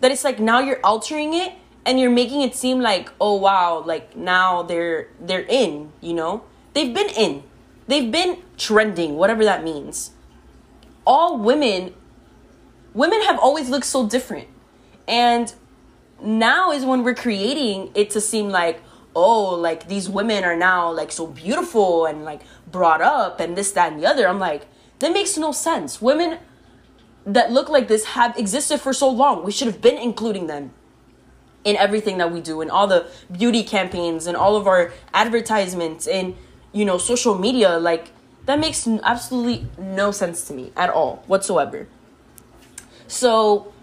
that 0.01 0.11
it's 0.11 0.25
like 0.25 0.37
now 0.37 0.59
you're 0.59 0.81
altering 0.83 1.33
it 1.33 1.53
and 1.85 1.97
you're 1.97 2.11
making 2.11 2.41
it 2.41 2.53
seem 2.53 2.81
like 2.81 3.09
oh 3.21 3.35
wow 3.35 3.81
like 3.85 4.17
now 4.17 4.61
they're 4.63 5.07
they're 5.19 5.45
in 5.47 5.91
you 6.01 6.13
know? 6.13 6.43
They've 6.73 6.93
been 6.93 7.09
in. 7.09 7.43
They've 7.87 8.11
been 8.11 8.43
trending 8.57 9.15
whatever 9.15 9.45
that 9.45 9.63
means. 9.63 10.11
All 11.07 11.37
women 11.37 11.93
women 12.93 13.21
have 13.21 13.39
always 13.39 13.69
looked 13.69 13.85
so 13.85 14.09
different. 14.09 14.49
And 15.07 15.53
now 16.21 16.71
is 16.71 16.83
when 16.83 17.03
we're 17.03 17.15
creating 17.15 17.91
it 17.95 18.09
to 18.09 18.19
seem 18.19 18.49
like 18.49 18.81
oh 19.15 19.55
like 19.55 19.87
these 19.87 20.09
women 20.09 20.43
are 20.43 20.57
now 20.57 20.91
like 20.91 21.13
so 21.13 21.27
beautiful 21.27 22.05
and 22.05 22.25
like 22.25 22.41
brought 22.69 23.01
up 23.01 23.39
and 23.39 23.55
this 23.55 23.71
that 23.71 23.93
and 23.93 24.01
the 24.01 24.05
other. 24.05 24.27
I'm 24.27 24.39
like 24.39 24.67
that 24.99 25.11
makes 25.11 25.37
no 25.37 25.51
sense. 25.51 26.01
Women 26.01 26.39
that 27.25 27.51
look 27.51 27.69
like 27.69 27.87
this 27.87 28.05
have 28.05 28.37
existed 28.37 28.79
for 28.79 28.93
so 28.93 29.09
long. 29.09 29.43
We 29.43 29.51
should 29.51 29.67
have 29.67 29.81
been 29.81 29.97
including 29.97 30.47
them 30.47 30.71
in 31.63 31.75
everything 31.77 32.19
that 32.19 32.31
we 32.31 32.39
do 32.39 32.61
in 32.61 32.69
all 32.69 32.87
the 32.87 33.07
beauty 33.31 33.63
campaigns 33.63 34.27
and 34.27 34.37
all 34.37 34.55
of 34.55 34.67
our 34.67 34.93
advertisements 35.13 36.07
and 36.07 36.35
you 36.71 36.85
know 36.85 36.97
social 36.97 37.37
media. 37.37 37.77
Like 37.77 38.11
that 38.45 38.59
makes 38.59 38.87
absolutely 38.87 39.67
no 39.77 40.11
sense 40.11 40.47
to 40.47 40.53
me 40.53 40.71
at 40.75 40.89
all 40.89 41.23
whatsoever. 41.27 41.87
So 43.07 43.73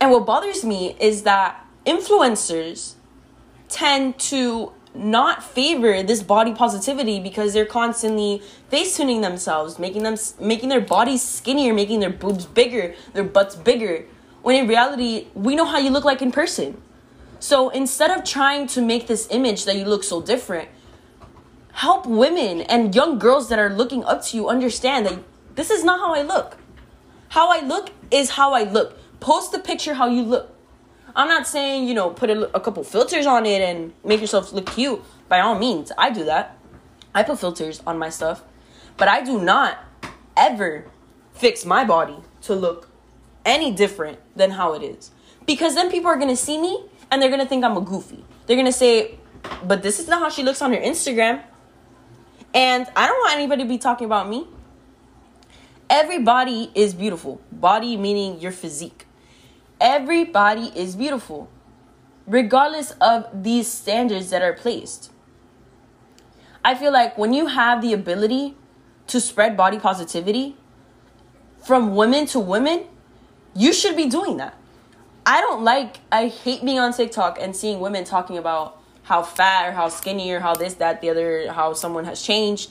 and 0.00 0.10
what 0.10 0.26
bothers 0.26 0.64
me 0.64 0.96
is 0.98 1.22
that 1.22 1.64
influencers 1.86 2.94
tend 3.68 4.18
to 4.18 4.72
not 4.94 5.42
favor 5.42 6.02
this 6.02 6.22
body 6.22 6.52
positivity 6.52 7.20
because 7.20 7.52
they're 7.52 7.66
constantly 7.66 8.42
face 8.68 8.96
tuning 8.96 9.20
themselves, 9.20 9.78
making 9.78 10.02
them 10.02 10.16
making 10.40 10.68
their 10.68 10.80
bodies 10.80 11.22
skinnier, 11.22 11.72
making 11.72 12.00
their 12.00 12.10
boobs 12.10 12.46
bigger, 12.46 12.94
their 13.12 13.24
butts 13.24 13.54
bigger. 13.56 14.04
When 14.42 14.56
in 14.56 14.66
reality, 14.66 15.28
we 15.34 15.54
know 15.54 15.64
how 15.64 15.78
you 15.78 15.90
look 15.90 16.04
like 16.04 16.22
in 16.22 16.32
person. 16.32 16.80
So 17.38 17.70
instead 17.70 18.10
of 18.10 18.24
trying 18.24 18.66
to 18.68 18.82
make 18.82 19.06
this 19.06 19.28
image 19.30 19.64
that 19.64 19.76
you 19.76 19.84
look 19.84 20.04
so 20.04 20.20
different, 20.20 20.68
help 21.72 22.06
women 22.06 22.62
and 22.62 22.94
young 22.94 23.18
girls 23.18 23.48
that 23.48 23.58
are 23.58 23.70
looking 23.70 24.04
up 24.04 24.22
to 24.26 24.36
you 24.36 24.48
understand 24.48 25.06
that 25.06 25.18
this 25.54 25.70
is 25.70 25.84
not 25.84 26.00
how 26.00 26.14
I 26.14 26.22
look. 26.22 26.56
How 27.30 27.50
I 27.50 27.60
look 27.60 27.90
is 28.10 28.30
how 28.30 28.52
I 28.52 28.64
look. 28.64 28.98
Post 29.20 29.52
the 29.52 29.58
picture 29.58 29.94
how 29.94 30.08
you 30.08 30.22
look. 30.22 30.54
I'm 31.16 31.28
not 31.28 31.46
saying, 31.46 31.88
you 31.88 31.94
know, 31.94 32.10
put 32.10 32.30
a, 32.30 32.54
a 32.54 32.60
couple 32.60 32.82
filters 32.84 33.26
on 33.26 33.46
it 33.46 33.62
and 33.62 33.92
make 34.04 34.20
yourself 34.20 34.52
look 34.52 34.66
cute. 34.66 35.02
By 35.28 35.40
all 35.40 35.58
means, 35.58 35.92
I 35.98 36.10
do 36.10 36.24
that. 36.24 36.56
I 37.14 37.22
put 37.22 37.38
filters 37.38 37.82
on 37.86 37.98
my 37.98 38.10
stuff. 38.10 38.42
But 38.96 39.08
I 39.08 39.22
do 39.22 39.40
not 39.40 39.78
ever 40.36 40.86
fix 41.32 41.64
my 41.64 41.84
body 41.84 42.16
to 42.42 42.54
look 42.54 42.88
any 43.44 43.70
different 43.70 44.18
than 44.36 44.52
how 44.52 44.74
it 44.74 44.82
is. 44.82 45.10
Because 45.46 45.74
then 45.74 45.90
people 45.90 46.10
are 46.10 46.18
gonna 46.18 46.36
see 46.36 46.60
me 46.60 46.84
and 47.10 47.20
they're 47.20 47.30
gonna 47.30 47.46
think 47.46 47.64
I'm 47.64 47.76
a 47.76 47.80
goofy. 47.80 48.24
They're 48.46 48.56
gonna 48.56 48.72
say, 48.72 49.18
but 49.64 49.82
this 49.82 49.98
is 49.98 50.08
not 50.08 50.20
how 50.20 50.28
she 50.28 50.42
looks 50.42 50.60
on 50.62 50.72
her 50.72 50.78
Instagram. 50.78 51.42
And 52.52 52.86
I 52.94 53.06
don't 53.06 53.18
want 53.18 53.34
anybody 53.34 53.62
to 53.62 53.68
be 53.68 53.78
talking 53.78 54.04
about 54.04 54.28
me. 54.28 54.46
Everybody 55.88 56.70
is 56.74 56.94
beautiful. 56.94 57.40
Body 57.50 57.96
meaning 57.96 58.40
your 58.40 58.52
physique. 58.52 59.06
Everybody 59.80 60.70
is 60.76 60.94
beautiful, 60.94 61.48
regardless 62.26 62.90
of 63.00 63.42
these 63.42 63.66
standards 63.66 64.28
that 64.28 64.42
are 64.42 64.52
placed. 64.52 65.10
I 66.62 66.74
feel 66.74 66.92
like 66.92 67.16
when 67.16 67.32
you 67.32 67.46
have 67.46 67.80
the 67.80 67.94
ability 67.94 68.56
to 69.06 69.20
spread 69.22 69.56
body 69.56 69.78
positivity 69.78 70.56
from 71.64 71.96
women 71.96 72.26
to 72.26 72.38
women, 72.38 72.84
you 73.54 73.72
should 73.72 73.96
be 73.96 74.06
doing 74.06 74.36
that. 74.36 74.54
I 75.24 75.40
don't 75.40 75.64
like, 75.64 76.00
I 76.12 76.26
hate 76.26 76.62
being 76.62 76.78
on 76.78 76.92
TikTok 76.92 77.38
and 77.40 77.56
seeing 77.56 77.80
women 77.80 78.04
talking 78.04 78.36
about 78.36 78.82
how 79.04 79.22
fat 79.22 79.66
or 79.66 79.72
how 79.72 79.88
skinny 79.88 80.30
or 80.30 80.40
how 80.40 80.54
this, 80.54 80.74
that, 80.74 81.00
the 81.00 81.08
other, 81.08 81.50
how 81.52 81.72
someone 81.72 82.04
has 82.04 82.20
changed. 82.20 82.70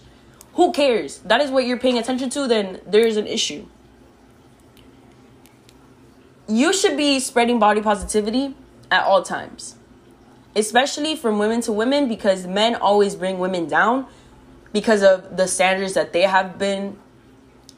Who 0.54 0.72
cares? 0.72 1.18
That 1.20 1.42
is 1.42 1.50
what 1.50 1.66
you're 1.66 1.80
paying 1.80 1.98
attention 1.98 2.30
to, 2.32 2.48
then 2.48 2.82
there's 2.86 3.18
an 3.18 3.26
issue 3.26 3.68
you 6.50 6.74
should 6.74 6.98
be 6.98 7.20
spreading 7.20 7.60
body 7.60 7.82
positivity 7.82 8.56
at 8.90 9.04
all 9.04 9.22
times, 9.22 9.76
especially 10.56 11.16
from 11.16 11.38
women 11.38 11.62
to 11.62 11.72
women, 11.72 12.08
because 12.08 12.48
men 12.48 12.76
always 12.76 13.16
bring 13.16 13.38
women 13.38 13.68
down 13.68 14.08
because 14.74 15.04
of 15.04 15.38
the 15.38 15.48
standards 15.48 15.94
that 15.94 16.12
they 16.12 16.24
have 16.24 16.58
been, 16.58 16.98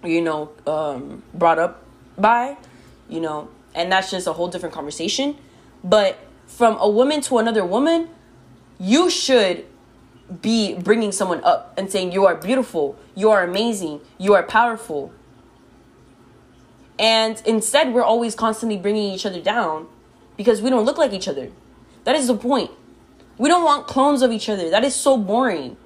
you 0.04 0.22
know, 0.22 0.52
um, 0.66 1.22
brought 1.34 1.60
up 1.60 1.84
by, 2.18 2.58
you 3.10 3.20
know, 3.20 3.50
and 3.76 3.92
that's 3.92 4.10
just 4.10 4.26
a 4.26 4.34
whole 4.34 4.48
different 4.48 4.74
conversation. 4.74 5.38
But 5.84 6.18
from 6.48 6.78
a 6.80 6.90
woman 6.90 7.22
to 7.22 7.40
another 7.40 7.66
woman, 7.66 8.10
you 8.80 9.10
should 9.10 9.66
be 10.42 10.76
bringing 10.76 11.12
someone 11.12 11.44
up 11.44 11.74
and 11.78 11.92
saying, 11.92 12.14
You 12.14 12.26
are 12.26 12.36
beautiful, 12.36 12.98
you 13.16 13.30
are 13.32 13.44
amazing, 13.44 14.00
you 14.18 14.34
are 14.34 14.44
powerful, 14.44 15.12
and 17.02 17.42
instead, 17.48 17.94
we're 17.96 18.04
always 18.04 18.36
constantly 18.36 18.78
bringing 18.78 19.12
each 19.12 19.26
other 19.26 19.42
down 19.42 19.88
because 20.38 20.62
we 20.62 20.70
don't 20.70 20.86
look 20.86 21.00
like 21.00 21.14
each 21.14 21.28
other. 21.28 21.52
That 22.04 22.16
is 22.16 22.28
the 22.28 22.38
point. 22.38 22.70
We 23.40 23.50
don't 23.50 23.64
want 23.64 23.88
clones 23.88 24.22
of 24.22 24.32
each 24.32 24.48
other. 24.48 24.70
That 24.70 24.84
is 24.84 24.94
so 24.94 25.18
boring. 25.18 25.78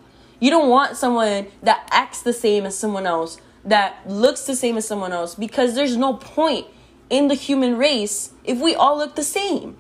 You 0.41 0.49
don't 0.49 0.69
want 0.69 0.97
someone 0.97 1.47
that 1.63 1.87
acts 1.89 2.21
the 2.21 2.33
same 2.33 2.65
as 2.65 2.77
someone 2.77 3.05
else, 3.05 3.37
that 3.63 4.01
looks 4.05 4.43
the 4.43 4.57
same 4.57 4.75
as 4.75 4.85
someone 4.85 5.13
else, 5.13 5.35
because 5.35 5.73
there's 5.73 5.95
no 5.95 6.15
point 6.15 6.67
in 7.09 7.29
the 7.29 7.35
human 7.35 7.77
race 7.77 8.31
if 8.43 8.59
we 8.59 8.75
all 8.75 8.97
look 8.97 9.15
the 9.15 9.23
same. 9.23 9.77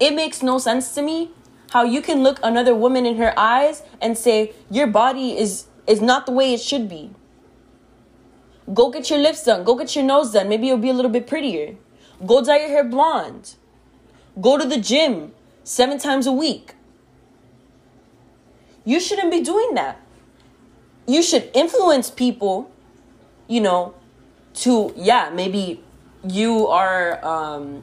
It 0.00 0.14
makes 0.14 0.42
no 0.42 0.58
sense 0.58 0.94
to 0.94 1.02
me 1.02 1.32
how 1.72 1.84
you 1.84 2.00
can 2.00 2.22
look 2.22 2.40
another 2.42 2.74
woman 2.74 3.04
in 3.04 3.18
her 3.18 3.38
eyes 3.38 3.82
and 4.00 4.16
say 4.16 4.54
your 4.70 4.86
body 4.86 5.36
is 5.36 5.66
is 5.86 6.00
not 6.00 6.26
the 6.26 6.32
way 6.32 6.54
it 6.54 6.60
should 6.60 6.88
be. 6.88 7.10
Go 8.72 8.90
get 8.90 9.10
your 9.10 9.18
lips 9.20 9.44
done. 9.44 9.64
Go 9.64 9.76
get 9.76 9.94
your 9.94 10.04
nose 10.04 10.32
done. 10.32 10.48
Maybe 10.48 10.66
you'll 10.66 10.78
be 10.78 10.90
a 10.90 10.94
little 10.94 11.10
bit 11.10 11.26
prettier. 11.26 11.76
Go 12.24 12.42
dye 12.42 12.58
your 12.58 12.68
hair 12.68 12.84
blonde. 12.84 13.54
Go 14.40 14.58
to 14.58 14.66
the 14.66 14.78
gym. 14.78 15.32
seven 15.66 15.98
times 15.98 16.26
a 16.28 16.32
week. 16.32 16.74
You 18.84 19.00
shouldn't 19.00 19.32
be 19.32 19.42
doing 19.42 19.74
that. 19.74 20.00
You 21.08 21.22
should 21.22 21.50
influence 21.54 22.08
people, 22.08 22.70
you 23.48 23.60
know, 23.60 23.94
to, 24.62 24.92
yeah, 24.96 25.30
maybe 25.34 25.82
you 26.22 26.68
are 26.68 27.24
um, 27.24 27.82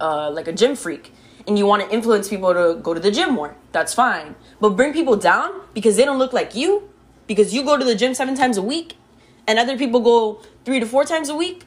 uh, 0.00 0.30
like 0.30 0.46
a 0.46 0.52
gym 0.52 0.76
freak 0.76 1.12
and 1.48 1.58
you 1.58 1.66
want 1.66 1.82
to 1.82 1.92
influence 1.92 2.28
people 2.28 2.54
to 2.54 2.78
go 2.80 2.94
to 2.94 3.00
the 3.00 3.10
gym 3.10 3.34
more. 3.34 3.56
That's 3.72 3.92
fine. 3.92 4.36
But 4.60 4.70
bring 4.70 4.92
people 4.92 5.16
down 5.16 5.50
because 5.74 5.96
they 5.96 6.04
don't 6.04 6.18
look 6.18 6.32
like 6.32 6.54
you, 6.54 6.88
because 7.26 7.52
you 7.52 7.64
go 7.64 7.76
to 7.76 7.84
the 7.84 7.96
gym 7.96 8.14
seven 8.14 8.36
times 8.36 8.56
a 8.56 8.62
week 8.62 8.94
and 9.46 9.58
other 9.58 9.76
people 9.76 10.00
go 10.00 10.42
three 10.64 10.80
to 10.80 10.86
four 10.86 11.04
times 11.04 11.28
a 11.28 11.34
week. 11.34 11.64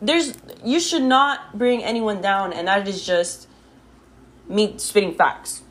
There's 0.00 0.34
you 0.64 0.80
should 0.80 1.02
not 1.02 1.58
bring 1.58 1.82
anyone 1.82 2.20
down, 2.20 2.52
and 2.52 2.68
that 2.68 2.86
is 2.86 3.04
just 3.04 3.48
me 4.48 4.74
spitting 4.78 5.14
facts. 5.14 5.62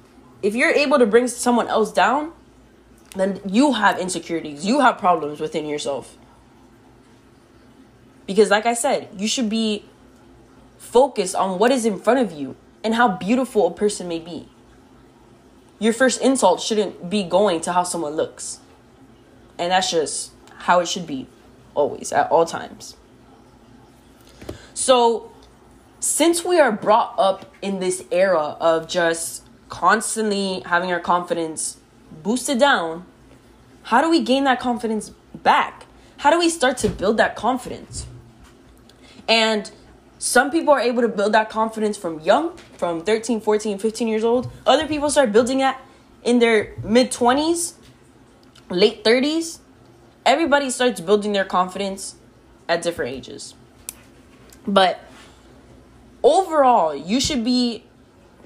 If 0.41 0.55
you're 0.55 0.71
able 0.71 0.99
to 0.99 1.05
bring 1.05 1.27
someone 1.27 1.67
else 1.67 1.91
down, 1.91 2.33
then 3.15 3.41
you 3.45 3.73
have 3.73 3.99
insecurities. 3.99 4.65
You 4.65 4.81
have 4.81 4.97
problems 4.97 5.39
within 5.39 5.65
yourself. 5.65 6.17
Because, 8.25 8.49
like 8.49 8.65
I 8.65 8.73
said, 8.73 9.09
you 9.17 9.27
should 9.27 9.49
be 9.49 9.85
focused 10.77 11.35
on 11.35 11.57
what 11.59 11.71
is 11.71 11.85
in 11.85 11.99
front 11.99 12.19
of 12.19 12.31
you 12.31 12.55
and 12.83 12.93
how 12.93 13.07
beautiful 13.07 13.67
a 13.67 13.71
person 13.71 14.07
may 14.07 14.19
be. 14.19 14.49
Your 15.79 15.93
first 15.93 16.21
insult 16.21 16.61
shouldn't 16.61 17.09
be 17.09 17.23
going 17.23 17.61
to 17.61 17.73
how 17.73 17.83
someone 17.83 18.15
looks. 18.15 18.59
And 19.57 19.71
that's 19.71 19.91
just 19.91 20.31
how 20.59 20.79
it 20.79 20.87
should 20.87 21.07
be, 21.07 21.27
always, 21.75 22.11
at 22.11 22.29
all 22.31 22.45
times. 22.45 22.95
So, 24.73 25.31
since 25.99 26.45
we 26.45 26.59
are 26.59 26.71
brought 26.71 27.15
up 27.17 27.53
in 27.61 27.79
this 27.79 28.03
era 28.11 28.55
of 28.59 28.87
just 28.87 29.43
constantly 29.69 30.61
having 30.65 30.91
our 30.91 30.99
confidence 30.99 31.77
boosted 32.23 32.59
down, 32.59 33.05
how 33.83 34.01
do 34.01 34.09
we 34.09 34.21
gain 34.21 34.43
that 34.43 34.59
confidence 34.59 35.11
back? 35.33 35.85
How 36.17 36.29
do 36.29 36.39
we 36.39 36.49
start 36.49 36.77
to 36.79 36.89
build 36.89 37.17
that 37.17 37.35
confidence? 37.35 38.05
And 39.27 39.69
some 40.19 40.49
people 40.49 40.73
are 40.73 40.79
able 40.79 41.01
to 41.01 41.07
build 41.07 41.33
that 41.33 41.49
confidence 41.49 41.97
from 41.97 42.19
young, 42.21 42.57
from 42.77 43.01
13, 43.03 43.39
14, 43.41 43.77
15 43.77 44.07
years 44.07 44.23
old. 44.23 44.51
Other 44.65 44.87
people 44.87 45.09
start 45.09 45.31
building 45.31 45.59
that 45.59 45.79
in 46.23 46.39
their 46.39 46.73
mid 46.83 47.11
20s, 47.11 47.73
late 48.69 49.03
30s. 49.03 49.59
Everybody 50.27 50.69
starts 50.69 50.99
building 50.99 51.31
their 51.31 51.45
confidence 51.45 52.15
at 52.67 52.81
different 52.81 53.15
ages. 53.15 53.55
But 54.67 54.99
overall, 56.21 56.93
you 56.93 57.21
should 57.21 57.45
be 57.45 57.85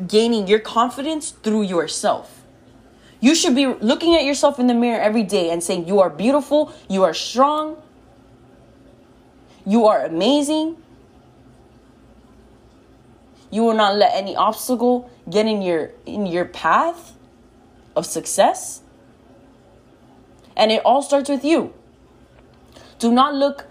gaining 0.08 0.48
your 0.48 0.60
confidence 0.60 1.32
through 1.32 1.64
yourself. 1.64 2.44
You 3.20 3.34
should 3.34 3.56
be 3.56 3.66
looking 3.66 4.16
at 4.16 4.24
yourself 4.26 4.60
in 4.60 4.68
the 4.68 4.76
mirror 4.76 5.02
every 5.02 5.24
day 5.24 5.50
and 5.50 5.64
saying, 5.64 5.88
You 5.88 6.00
are 6.02 6.10
beautiful, 6.12 6.72
you 6.88 7.04
are 7.04 7.16
strong, 7.16 7.82
you 9.66 9.88
are 9.88 10.06
amazing. 10.06 10.78
You 13.50 13.64
will 13.64 13.74
not 13.74 13.96
let 13.96 14.14
any 14.16 14.36
obstacle 14.36 15.10
get 15.30 15.48
in 15.48 15.64
your 15.64 15.92
in 16.06 16.28
your 16.28 16.46
path 16.46 17.14
of 17.96 18.06
success. 18.06 18.82
And 20.56 20.72
it 20.72 20.82
all 20.86 21.02
starts 21.02 21.30
with 21.30 21.44
you. 21.44 21.74
Do 23.00 23.12
not 23.12 23.34
look 23.34 23.66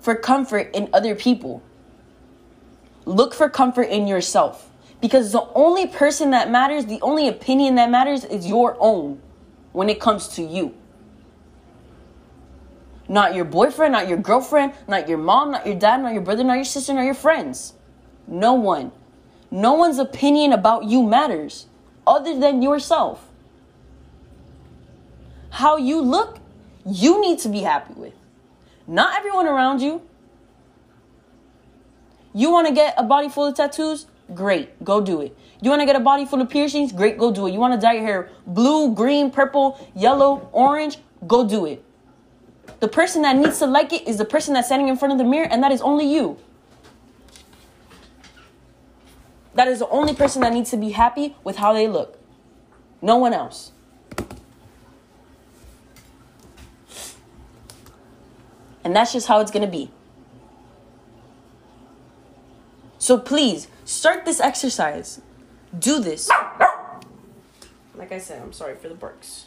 for 0.00 0.14
comfort 0.14 0.70
in 0.74 0.88
other 0.92 1.14
people. 1.14 1.62
Look 3.04 3.34
for 3.34 3.48
comfort 3.48 3.88
in 3.88 4.06
yourself. 4.06 4.70
Because 5.00 5.32
the 5.32 5.46
only 5.54 5.86
person 5.86 6.30
that 6.30 6.50
matters, 6.50 6.86
the 6.86 7.00
only 7.02 7.28
opinion 7.28 7.74
that 7.74 7.90
matters 7.90 8.24
is 8.24 8.46
your 8.46 8.76
own 8.78 9.20
when 9.72 9.88
it 9.88 10.00
comes 10.00 10.28
to 10.28 10.42
you. 10.42 10.74
Not 13.08 13.34
your 13.34 13.44
boyfriend, 13.44 13.92
not 13.92 14.08
your 14.08 14.18
girlfriend, 14.18 14.74
not 14.86 15.08
your 15.08 15.18
mom, 15.18 15.50
not 15.50 15.66
your 15.66 15.74
dad, 15.74 16.02
not 16.02 16.12
your 16.12 16.22
brother, 16.22 16.44
not 16.44 16.54
your 16.54 16.64
sister, 16.64 16.94
not 16.94 17.02
your 17.02 17.14
friends. 17.14 17.74
No 18.26 18.54
one. 18.54 18.92
No 19.50 19.74
one's 19.74 19.98
opinion 19.98 20.52
about 20.52 20.84
you 20.84 21.02
matters 21.02 21.66
other 22.06 22.38
than 22.38 22.62
yourself. 22.62 23.28
How 25.52 25.76
you 25.76 26.00
look, 26.00 26.38
you 26.86 27.20
need 27.20 27.38
to 27.40 27.48
be 27.50 27.60
happy 27.60 27.92
with. 27.92 28.14
Not 28.86 29.18
everyone 29.18 29.46
around 29.46 29.82
you. 29.82 30.00
You 32.34 32.50
want 32.50 32.66
to 32.68 32.74
get 32.74 32.94
a 32.96 33.02
body 33.02 33.28
full 33.28 33.44
of 33.44 33.54
tattoos? 33.54 34.06
Great, 34.34 34.82
go 34.82 35.02
do 35.02 35.20
it. 35.20 35.36
You 35.60 35.68
want 35.68 35.82
to 35.82 35.86
get 35.86 35.94
a 35.94 36.00
body 36.00 36.24
full 36.24 36.40
of 36.40 36.48
piercings? 36.48 36.90
Great, 36.90 37.18
go 37.18 37.30
do 37.30 37.46
it. 37.46 37.52
You 37.52 37.58
want 37.58 37.74
to 37.74 37.80
dye 37.80 37.92
your 37.92 38.02
hair 38.02 38.30
blue, 38.46 38.94
green, 38.94 39.30
purple, 39.30 39.78
yellow, 39.94 40.48
orange? 40.52 40.96
Go 41.26 41.46
do 41.46 41.66
it. 41.66 41.84
The 42.80 42.88
person 42.88 43.20
that 43.22 43.36
needs 43.36 43.58
to 43.58 43.66
like 43.66 43.92
it 43.92 44.08
is 44.08 44.16
the 44.16 44.24
person 44.24 44.54
that's 44.54 44.68
standing 44.68 44.88
in 44.88 44.96
front 44.96 45.12
of 45.12 45.18
the 45.18 45.24
mirror, 45.24 45.48
and 45.50 45.62
that 45.62 45.70
is 45.70 45.82
only 45.82 46.06
you. 46.06 46.38
That 49.54 49.68
is 49.68 49.80
the 49.80 49.88
only 49.88 50.14
person 50.14 50.40
that 50.40 50.54
needs 50.54 50.70
to 50.70 50.78
be 50.78 50.92
happy 50.92 51.36
with 51.44 51.56
how 51.56 51.74
they 51.74 51.86
look. 51.86 52.18
No 53.02 53.18
one 53.18 53.34
else. 53.34 53.72
And 58.84 58.94
that's 58.94 59.12
just 59.12 59.28
how 59.28 59.40
it's 59.40 59.50
going 59.50 59.64
to 59.64 59.70
be. 59.70 59.90
So 62.98 63.18
please 63.18 63.68
start 63.84 64.24
this 64.24 64.40
exercise. 64.40 65.20
Do 65.78 66.00
this. 66.00 66.30
Like 67.94 68.12
I 68.12 68.18
said, 68.18 68.42
I'm 68.42 68.52
sorry 68.52 68.76
for 68.76 68.88
the 68.88 68.94
barks. 68.94 69.46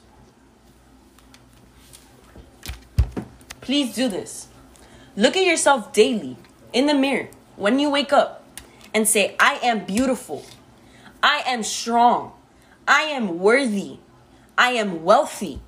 Please 3.62 3.96
do 3.96 4.08
this. 4.08 4.48
Look 5.16 5.36
at 5.38 5.46
yourself 5.46 5.94
daily 5.94 6.38
in 6.74 6.86
the 6.86 6.94
mirror 6.94 7.30
when 7.56 7.80
you 7.80 7.90
wake 7.90 8.14
up 8.14 8.44
and 8.94 9.08
say, 9.08 9.36
I 9.40 9.60
am 9.64 9.86
beautiful. 9.86 10.46
I 11.24 11.44
am 11.48 11.64
strong. 11.64 12.34
I 12.88 13.04
am 13.04 13.40
worthy. 13.40 13.98
I 14.58 14.72
am 14.72 15.04
wealthy. 15.04 15.62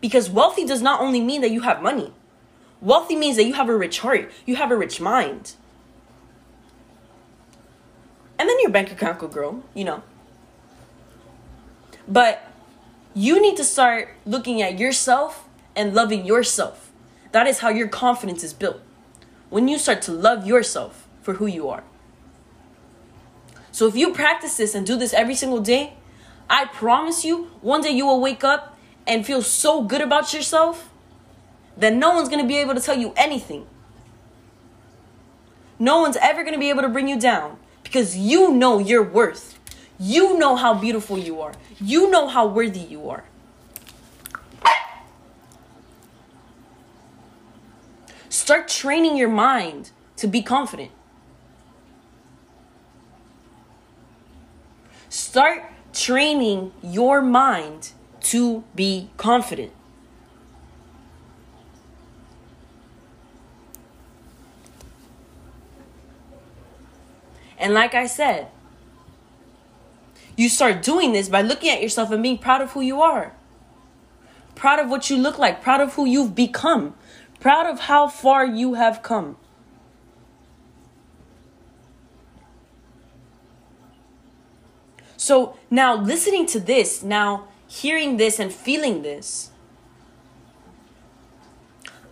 Because 0.00 0.30
wealthy 0.30 0.64
does 0.64 0.82
not 0.82 1.00
only 1.00 1.20
mean 1.20 1.40
that 1.40 1.50
you 1.50 1.62
have 1.62 1.82
money, 1.82 2.12
wealthy 2.80 3.16
means 3.16 3.36
that 3.36 3.44
you 3.44 3.54
have 3.54 3.68
a 3.68 3.76
rich 3.76 4.00
heart, 4.00 4.30
you 4.44 4.56
have 4.56 4.70
a 4.70 4.76
rich 4.76 5.00
mind. 5.00 5.54
And 8.38 8.48
then 8.48 8.60
your 8.60 8.70
bank 8.70 8.92
account 8.92 9.18
could 9.18 9.32
grow, 9.32 9.62
you 9.74 9.84
know. 9.84 10.02
But 12.06 12.46
you 13.14 13.40
need 13.40 13.56
to 13.56 13.64
start 13.64 14.10
looking 14.26 14.60
at 14.60 14.78
yourself 14.78 15.48
and 15.74 15.94
loving 15.94 16.26
yourself. 16.26 16.92
That 17.32 17.46
is 17.46 17.60
how 17.60 17.70
your 17.70 17.88
confidence 17.88 18.44
is 18.44 18.52
built. 18.52 18.80
When 19.48 19.68
you 19.68 19.78
start 19.78 20.02
to 20.02 20.12
love 20.12 20.46
yourself 20.46 21.08
for 21.22 21.34
who 21.34 21.46
you 21.46 21.68
are. 21.68 21.82
So 23.72 23.86
if 23.86 23.96
you 23.96 24.12
practice 24.12 24.56
this 24.56 24.74
and 24.74 24.86
do 24.86 24.96
this 24.96 25.12
every 25.12 25.34
single 25.34 25.60
day, 25.60 25.94
I 26.48 26.66
promise 26.66 27.24
you, 27.24 27.50
one 27.60 27.82
day 27.82 27.90
you 27.90 28.06
will 28.06 28.20
wake 28.20 28.44
up 28.44 28.75
and 29.06 29.24
feel 29.24 29.42
so 29.42 29.82
good 29.82 30.00
about 30.00 30.34
yourself 30.34 30.90
that 31.76 31.92
no 31.92 32.14
one's 32.14 32.28
going 32.28 32.40
to 32.40 32.48
be 32.48 32.56
able 32.56 32.74
to 32.74 32.80
tell 32.80 32.96
you 32.96 33.12
anything. 33.16 33.66
No 35.78 36.00
one's 36.00 36.16
ever 36.16 36.42
going 36.42 36.54
to 36.54 36.58
be 36.58 36.70
able 36.70 36.82
to 36.82 36.88
bring 36.88 37.08
you 37.08 37.18
down 37.18 37.58
because 37.82 38.16
you 38.16 38.52
know 38.52 38.78
your 38.78 39.02
worth. 39.02 39.58
You 39.98 40.38
know 40.38 40.56
how 40.56 40.74
beautiful 40.74 41.18
you 41.18 41.40
are. 41.40 41.52
You 41.78 42.10
know 42.10 42.28
how 42.28 42.46
worthy 42.46 42.80
you 42.80 43.08
are. 43.08 43.24
Start 48.28 48.68
training 48.68 49.16
your 49.16 49.28
mind 49.28 49.90
to 50.16 50.26
be 50.26 50.42
confident. 50.42 50.90
Start 55.08 55.64
training 55.92 56.72
your 56.82 57.22
mind 57.22 57.92
to 58.30 58.64
be 58.74 59.08
confident. 59.16 59.72
And 67.58 67.72
like 67.72 67.94
I 67.94 68.06
said, 68.06 68.48
you 70.36 70.48
start 70.48 70.82
doing 70.82 71.12
this 71.12 71.28
by 71.28 71.42
looking 71.42 71.70
at 71.70 71.80
yourself 71.80 72.10
and 72.10 72.22
being 72.22 72.38
proud 72.38 72.60
of 72.60 72.72
who 72.72 72.80
you 72.80 73.00
are. 73.00 73.32
Proud 74.54 74.80
of 74.80 74.90
what 74.90 75.08
you 75.08 75.16
look 75.16 75.38
like, 75.38 75.62
proud 75.62 75.80
of 75.80 75.94
who 75.94 76.04
you've 76.04 76.34
become, 76.34 76.94
proud 77.40 77.66
of 77.66 77.80
how 77.80 78.08
far 78.08 78.44
you 78.44 78.74
have 78.74 79.02
come. 79.02 79.36
So 85.16 85.56
now, 85.70 85.96
listening 85.96 86.46
to 86.46 86.60
this, 86.60 87.02
now 87.02 87.48
hearing 87.66 88.16
this 88.16 88.38
and 88.38 88.52
feeling 88.52 89.02
this, 89.02 89.50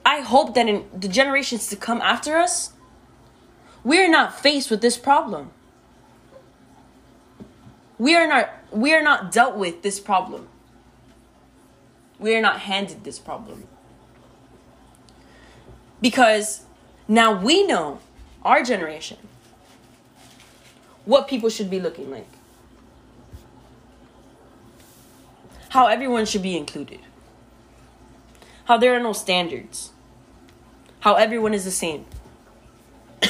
I 0.04 0.20
hope 0.20 0.54
that 0.54 0.68
in 0.68 0.84
the 0.94 1.08
generations 1.08 1.68
to 1.68 1.76
come 1.76 2.00
after 2.00 2.36
us, 2.36 2.72
we're 3.82 4.08
not 4.08 4.38
faced 4.38 4.70
with 4.70 4.80
this 4.80 4.96
problem. 4.96 5.50
we 7.98 8.16
are 8.16 8.26
not 8.26 8.50
we 8.70 8.92
are 8.92 9.02
not 9.02 9.30
dealt 9.32 9.56
with 9.56 9.82
this 9.82 10.00
problem. 10.00 10.48
We 12.18 12.34
are 12.34 12.40
not 12.40 12.60
handed 12.60 13.04
this 13.04 13.18
problem. 13.18 13.66
Because 16.00 16.62
now 17.06 17.32
we 17.32 17.66
know, 17.66 18.00
our 18.44 18.62
generation, 18.62 19.18
what 21.04 21.28
people 21.28 21.48
should 21.50 21.70
be 21.70 21.80
looking 21.80 22.10
like. 22.10 22.26
How 25.74 25.86
everyone 25.88 26.24
should 26.24 26.42
be 26.42 26.56
included. 26.56 27.00
How 28.66 28.78
there 28.78 28.94
are 28.94 29.00
no 29.00 29.12
standards. 29.12 29.90
How 31.00 31.14
everyone 31.14 31.52
is 31.52 31.64
the 31.64 31.72
same. 31.72 32.06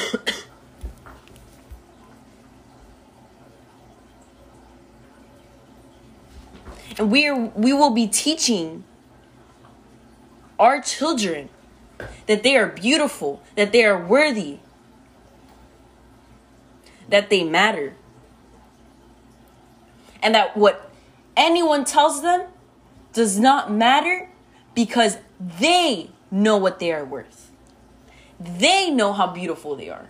and 6.99 7.11
we 7.11 7.27
are, 7.27 7.35
we 7.35 7.73
will 7.73 7.89
be 7.89 8.07
teaching 8.07 8.85
our 10.59 10.83
children 10.83 11.49
that 12.27 12.43
they 12.43 12.57
are 12.57 12.67
beautiful, 12.67 13.43
that 13.55 13.73
they 13.73 13.87
are 13.87 13.99
worthy, 13.99 14.59
that 17.09 17.31
they 17.31 17.43
matter. 17.43 17.95
And 20.23 20.35
that 20.35 20.55
what 20.59 20.91
anyone 21.37 21.85
tells 21.85 22.23
them 22.23 22.47
does 23.13 23.39
not 23.39 23.73
matter 23.73 24.29
because 24.75 25.19
they 25.39 26.11
know 26.31 26.57
what 26.57 26.79
they 26.79 26.93
are 26.93 27.05
worth. 27.05 27.51
They 28.41 28.91
know 28.91 29.13
how 29.13 29.29
beautiful 29.29 29.77
they 29.77 29.89
are. 29.89 30.09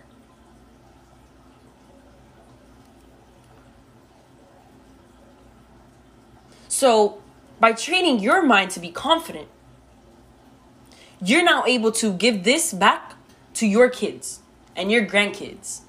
So, 6.67 7.21
by 7.59 7.71
training 7.71 8.19
your 8.19 8.43
mind 8.43 8.71
to 8.71 8.79
be 8.81 8.89
confident, 8.89 9.47
you're 11.21 11.43
now 11.43 11.63
able 11.65 11.91
to 11.93 12.11
give 12.11 12.43
this 12.43 12.73
back 12.73 13.15
to 13.53 13.65
your 13.65 13.87
kids 13.87 14.41
and 14.75 14.91
your 14.91 15.05
grandkids. 15.05 15.81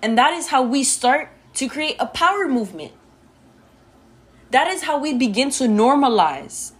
And 0.00 0.16
that 0.16 0.32
is 0.32 0.48
how 0.48 0.62
we 0.62 0.82
start 0.82 1.28
to 1.54 1.68
create 1.68 1.96
a 2.00 2.06
power 2.06 2.48
movement. 2.48 2.92
That 4.54 4.68
is 4.68 4.84
how 4.84 4.98
we 4.98 5.12
begin 5.14 5.50
to 5.58 5.64
normalize 5.64 6.70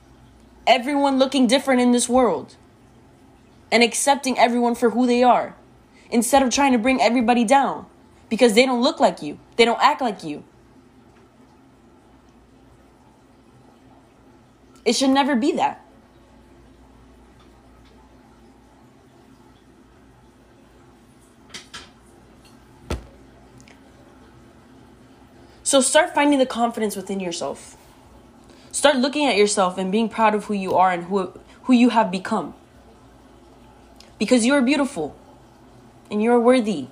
everyone 0.65 1.19
looking 1.19 1.49
different 1.49 1.81
in 1.81 1.91
this 1.91 2.09
world 2.09 2.55
and 3.73 3.83
accepting 3.83 4.39
everyone 4.39 4.77
for 4.77 4.91
who 4.91 5.09
they 5.09 5.25
are 5.25 5.57
instead 6.09 6.45
of 6.45 6.51
trying 6.51 6.71
to 6.71 6.79
bring 6.79 7.03
everybody 7.03 7.43
down 7.43 7.87
because 8.29 8.55
they 8.55 8.65
don't 8.65 8.81
look 8.81 9.01
like 9.01 9.23
you, 9.23 9.41
they 9.57 9.65
don't 9.65 9.83
act 9.83 10.01
like 10.01 10.23
you. 10.23 10.45
It 14.85 14.93
should 14.93 15.11
never 15.11 15.35
be 15.35 15.51
that. 15.57 15.84
So 25.65 25.81
start 25.81 26.15
finding 26.15 26.39
the 26.39 26.47
confidence 26.47 26.95
within 26.95 27.19
yourself. 27.19 27.77
Start 28.71 28.97
looking 28.97 29.27
at 29.27 29.37
yourself 29.37 29.77
and 29.77 29.91
being 29.91 30.09
proud 30.09 30.37
of 30.37 30.45
who 30.45 30.55
you 30.55 30.75
are 30.75 30.93
and 30.93 31.05
who, 31.05 31.33
who 31.65 31.73
you 31.73 31.89
have 31.89 32.13
become. 32.13 32.55
Because 34.21 34.47
you 34.47 34.55
are 34.55 34.63
beautiful 34.63 35.17
and 36.09 36.23
you 36.23 36.31
are 36.31 36.39
worthy. 36.39 36.87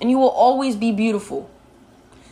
And 0.00 0.10
you 0.10 0.18
will 0.18 0.30
always 0.30 0.76
be 0.76 0.90
beautiful. 0.90 1.50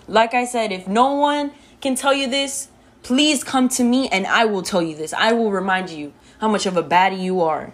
Like 0.06 0.32
I 0.32 0.46
said, 0.46 0.72
if 0.72 0.88
no 0.88 1.12
one 1.12 1.50
can 1.82 1.94
tell 1.94 2.14
you 2.14 2.26
this, 2.26 2.68
Please 3.08 3.42
come 3.42 3.68
to 3.70 3.84
me 3.84 4.08
and 4.08 4.26
I 4.26 4.44
will 4.44 4.62
tell 4.62 4.82
you 4.82 4.94
this. 4.94 5.12
I 5.12 5.32
will 5.32 5.50
remind 5.50 5.90
you 5.90 6.12
how 6.40 6.48
much 6.48 6.66
of 6.66 6.76
a 6.76 6.82
baddie 6.82 7.22
you 7.22 7.40
are. 7.40 7.72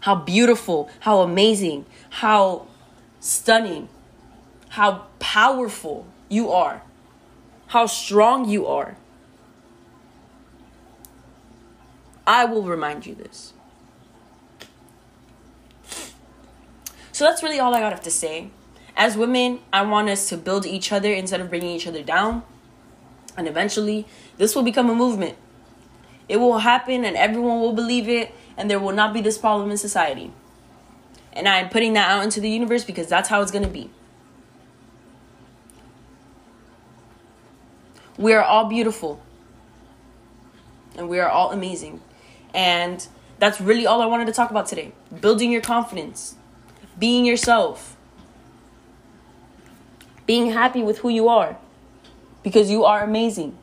How 0.00 0.16
beautiful, 0.16 0.90
how 1.00 1.20
amazing, 1.20 1.86
how 2.10 2.66
stunning, 3.20 3.88
how 4.74 5.06
powerful 5.20 6.04
you 6.28 6.50
are, 6.50 6.82
how 7.68 7.86
strong 7.86 8.48
you 8.48 8.66
are. 8.66 8.96
I 12.26 12.44
will 12.44 12.64
remind 12.64 13.06
you 13.06 13.14
this. 13.14 13.52
So 17.12 17.24
that's 17.24 17.40
really 17.40 17.60
all 17.60 17.72
I 17.72 17.78
got 17.78 17.92
have 17.92 18.02
to 18.02 18.10
say. 18.10 18.50
As 18.96 19.16
women, 19.16 19.60
I 19.72 19.82
want 19.82 20.08
us 20.08 20.28
to 20.30 20.36
build 20.36 20.66
each 20.66 20.90
other 20.90 21.12
instead 21.12 21.40
of 21.40 21.50
bringing 21.50 21.70
each 21.70 21.86
other 21.86 22.02
down. 22.02 22.42
And 23.36 23.46
eventually, 23.46 24.08
this 24.38 24.56
will 24.56 24.64
become 24.64 24.90
a 24.90 24.94
movement. 24.96 25.36
It 26.28 26.38
will 26.38 26.58
happen 26.58 27.04
and 27.04 27.16
everyone 27.16 27.60
will 27.60 27.74
believe 27.74 28.08
it, 28.08 28.34
and 28.56 28.68
there 28.68 28.80
will 28.80 28.92
not 28.92 29.14
be 29.14 29.20
this 29.20 29.38
problem 29.38 29.70
in 29.70 29.78
society. 29.78 30.32
And 31.32 31.46
I'm 31.46 31.68
putting 31.68 31.92
that 31.92 32.10
out 32.10 32.24
into 32.24 32.40
the 32.40 32.50
universe 32.50 32.82
because 32.82 33.06
that's 33.06 33.28
how 33.28 33.40
it's 33.40 33.52
going 33.52 33.64
to 33.64 33.70
be. 33.70 33.90
We 38.16 38.32
are 38.32 38.42
all 38.42 38.66
beautiful. 38.66 39.20
And 40.96 41.08
we 41.08 41.18
are 41.18 41.28
all 41.28 41.50
amazing. 41.50 42.00
And 42.52 43.06
that's 43.38 43.60
really 43.60 43.86
all 43.86 44.00
I 44.00 44.06
wanted 44.06 44.26
to 44.26 44.32
talk 44.32 44.50
about 44.50 44.66
today. 44.66 44.92
Building 45.20 45.50
your 45.50 45.60
confidence, 45.60 46.36
being 46.98 47.24
yourself, 47.24 47.96
being 50.26 50.52
happy 50.52 50.82
with 50.82 50.98
who 50.98 51.08
you 51.08 51.28
are 51.28 51.56
because 52.42 52.70
you 52.70 52.84
are 52.84 53.02
amazing. 53.02 53.56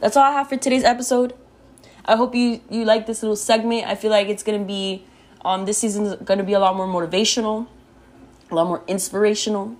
That's 0.00 0.16
all 0.16 0.24
I 0.24 0.32
have 0.32 0.48
for 0.48 0.56
today's 0.56 0.84
episode. 0.84 1.34
I 2.04 2.16
hope 2.16 2.34
you 2.34 2.60
you 2.70 2.84
like 2.84 3.06
this 3.06 3.22
little 3.22 3.36
segment. 3.36 3.86
I 3.86 3.94
feel 3.94 4.10
like 4.10 4.28
it's 4.28 4.42
gonna 4.42 4.64
be 4.64 5.04
um 5.44 5.66
this 5.66 5.78
season 5.78 6.06
is 6.06 6.14
gonna 6.16 6.44
be 6.44 6.54
a 6.54 6.58
lot 6.58 6.76
more 6.76 6.86
motivational, 6.86 7.66
a 8.50 8.54
lot 8.54 8.66
more 8.66 8.82
inspirational, 8.86 9.76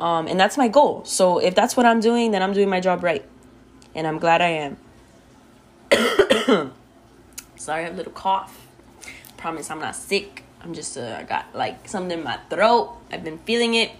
um, 0.00 0.26
and 0.28 0.38
that's 0.38 0.56
my 0.56 0.68
goal. 0.68 1.04
So 1.04 1.38
if 1.38 1.54
that's 1.54 1.76
what 1.76 1.86
I'm 1.86 2.00
doing, 2.00 2.30
then 2.30 2.42
I'm 2.42 2.52
doing 2.52 2.68
my 2.68 2.80
job 2.80 3.02
right, 3.02 3.24
and 3.94 4.06
I'm 4.06 4.18
glad 4.18 4.42
I 4.42 4.48
am. 4.66 4.76
Sorry, 7.56 7.82
I 7.82 7.84
have 7.84 7.94
a 7.94 7.96
little 7.96 8.12
cough. 8.12 8.66
Promise 9.36 9.70
I'm 9.70 9.80
not 9.80 9.96
sick. 9.96 10.44
I'm 10.62 10.74
just 10.74 10.96
uh, 10.98 11.16
I 11.18 11.22
got 11.24 11.46
like 11.54 11.88
something 11.88 12.18
in 12.18 12.24
my 12.24 12.38
throat. 12.50 12.96
I've 13.10 13.24
been 13.24 13.38
feeling 13.38 13.74
it. 13.74 13.92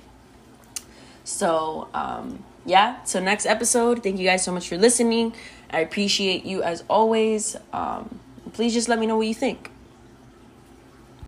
So, 1.24 1.88
um, 1.92 2.44
yeah, 2.64 3.02
so 3.02 3.18
next 3.18 3.46
episode, 3.46 4.02
thank 4.02 4.18
you 4.18 4.26
guys 4.26 4.44
so 4.44 4.52
much 4.52 4.68
for 4.68 4.76
listening. 4.76 5.34
I 5.70 5.80
appreciate 5.80 6.44
you 6.44 6.62
as 6.62 6.84
always. 6.88 7.56
Um, 7.72 8.20
please 8.52 8.72
just 8.72 8.88
let 8.88 8.98
me 8.98 9.06
know 9.06 9.16
what 9.16 9.26
you 9.26 9.34
think. 9.34 9.70